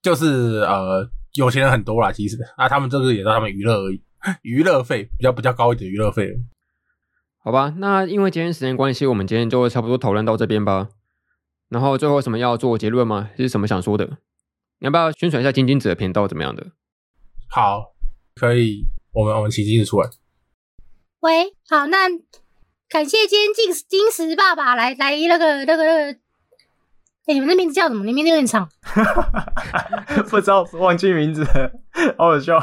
[0.00, 1.04] 就是呃
[1.34, 4.00] 有钱人很多啦，其实啊，他们这个也是他们娱乐而已，
[4.42, 6.30] 娱乐费比较比较高一点娱乐费。
[7.44, 10.88] 好吧，那因为今天时间关系，我们今天就差不多讨论到这边吧。
[11.68, 13.30] 然后最后什么要做结论吗？
[13.36, 14.04] 是什么想说的？
[14.78, 16.66] 你要不要宣传一下金金子的频道怎么样的？
[17.48, 17.92] 好，
[18.34, 20.08] 可以，我们我们请金子出来。
[21.20, 22.08] 喂，好，那
[22.88, 26.18] 感谢今天金金石爸爸来来那个那个那个，哎、
[27.28, 28.04] 欸，你们的名字叫什么？
[28.04, 28.68] 你名字有点长，
[30.30, 31.44] 不知道忘记名字，
[32.18, 32.58] 好好笑。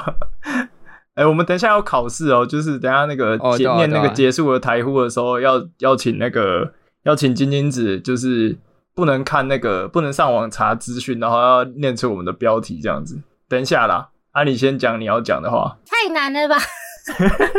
[1.19, 8.57] 哎、欸，我们等一下要考试哦，就是等一下那个结、哦、念那个结束的台呼的时候，要要请那个要请金金子，就是
[8.95, 13.21] 不能看那个不能上网查资讯，然后要念出我们的标题这样子。
[13.49, 16.55] 等一下啦，啊，你先讲你要讲的话，太难了吧？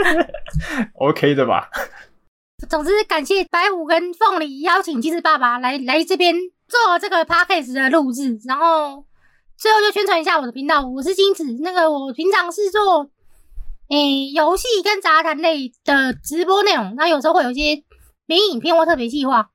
[0.97, 1.69] OK 的吧。
[2.67, 6.35] 总之，感谢白虎跟凤梨邀请金子爸爸来来这边
[6.67, 9.05] 做这个 Podcast 的录制，然后
[9.59, 10.87] 最后就宣传一下我的频道。
[10.87, 13.11] 我是金子，那个我平常是做
[13.91, 17.83] 诶游戏跟杂谈类的直播内容，那有时候会有一些
[18.27, 19.51] 名影片或特别计划。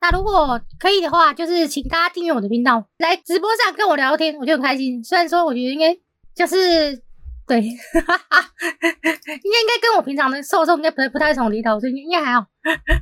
[0.00, 5.02] 那如果可以的话，就是请大家订阅我的频道，来直播上跟我聊天，我就很开心。
[5.02, 5.92] 虽然说我觉得应该
[6.34, 7.02] 就是
[7.48, 12.46] 对， 应该应该跟我平常的受众应该不太不太同的一套，所以应该还好。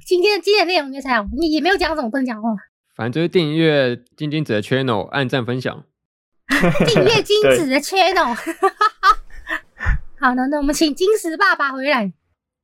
[0.07, 2.51] 今天今天的内容应该才好，你也没有讲什么不能讲话。
[2.97, 5.85] 反正就是订阅金金子的 channel，按赞分享。
[6.87, 8.35] 订阅金子的 channel。
[10.25, 12.11] 好的，那我们请金石爸爸回来。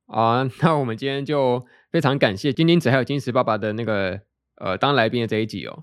[0.07, 4.19] 啊，那我们今天就非常感谢金金子还有金石爸爸的那个
[4.57, 5.83] 呃当来宾的这一集哦。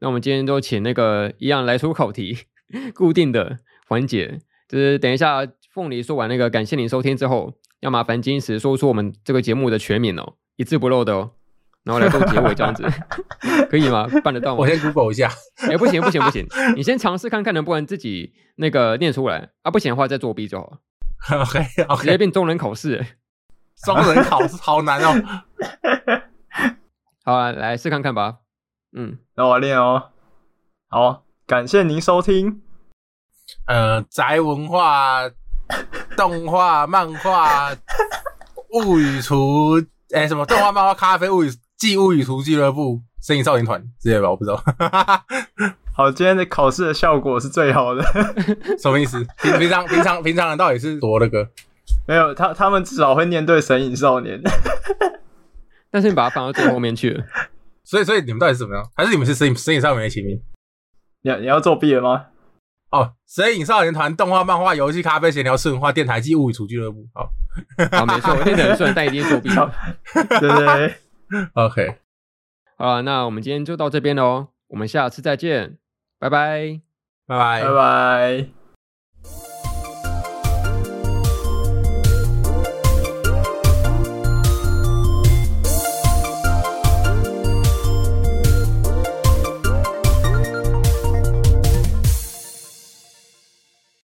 [0.00, 2.38] 那我们今天都请那个一样来出考题，
[2.94, 11.32] 固定的环节，就是等一下凤梨说完那个感谢您收听之后，要麻烦金石说出我们这个节目的全名哦，一字不漏的哦，
[11.84, 12.82] 然后来做结尾这样子，
[13.68, 14.08] 可以吗？
[14.24, 14.60] 办得到吗？
[14.60, 15.30] 我先 Google 一下。
[15.68, 20.78] 哎，不行不行不行，你先尝试看看能不能自己那个念出来啊，不行的话再作弊就好。
[21.30, 23.04] OK OK，直接变中人考试，
[23.84, 25.42] 中人考试好难哦。
[27.24, 28.38] 好啊，来试看看吧。
[28.92, 30.10] 嗯，那我练哦。
[30.88, 32.62] 好，感谢您收听。
[33.66, 35.30] 呃，宅文化、
[36.16, 37.70] 动画、漫画、
[38.72, 39.80] 物语厨，
[40.12, 44.62] 哎，什么动画、漫画、咖啡、物语、暨物语厨俱乐部、声音少年团之类吧，我不知道。
[46.00, 48.02] 好，今天的考试的效果是最好的，
[48.80, 49.22] 什么意思？
[49.42, 51.46] 平平常 平常平常人到底是多那个？
[52.08, 54.42] 没有他，他们至少会念对《神隐少年》，
[55.92, 57.22] 但是你把它放到最后面去了，
[57.84, 58.90] 所以所以你们到底是怎么样？
[58.96, 60.40] 还是你们是神《神隐神隐少年》的起名？
[61.20, 62.28] 你你要作弊了吗？
[62.92, 67.06] 哦，《神隐少年团》动画、漫画、游戏、咖啡、闲聊、视文化、电台暨物语厨俱乐部。
[67.12, 67.30] 好，
[67.92, 69.50] 好，没错，我念得很顺，但一定作弊。
[70.14, 70.96] 对对对
[71.52, 71.98] ，OK。
[72.78, 75.76] 好了，那我们今天就到这边喽，我们下次再见。
[76.20, 76.80] 拜拜，
[77.26, 78.59] 拜拜，拜拜。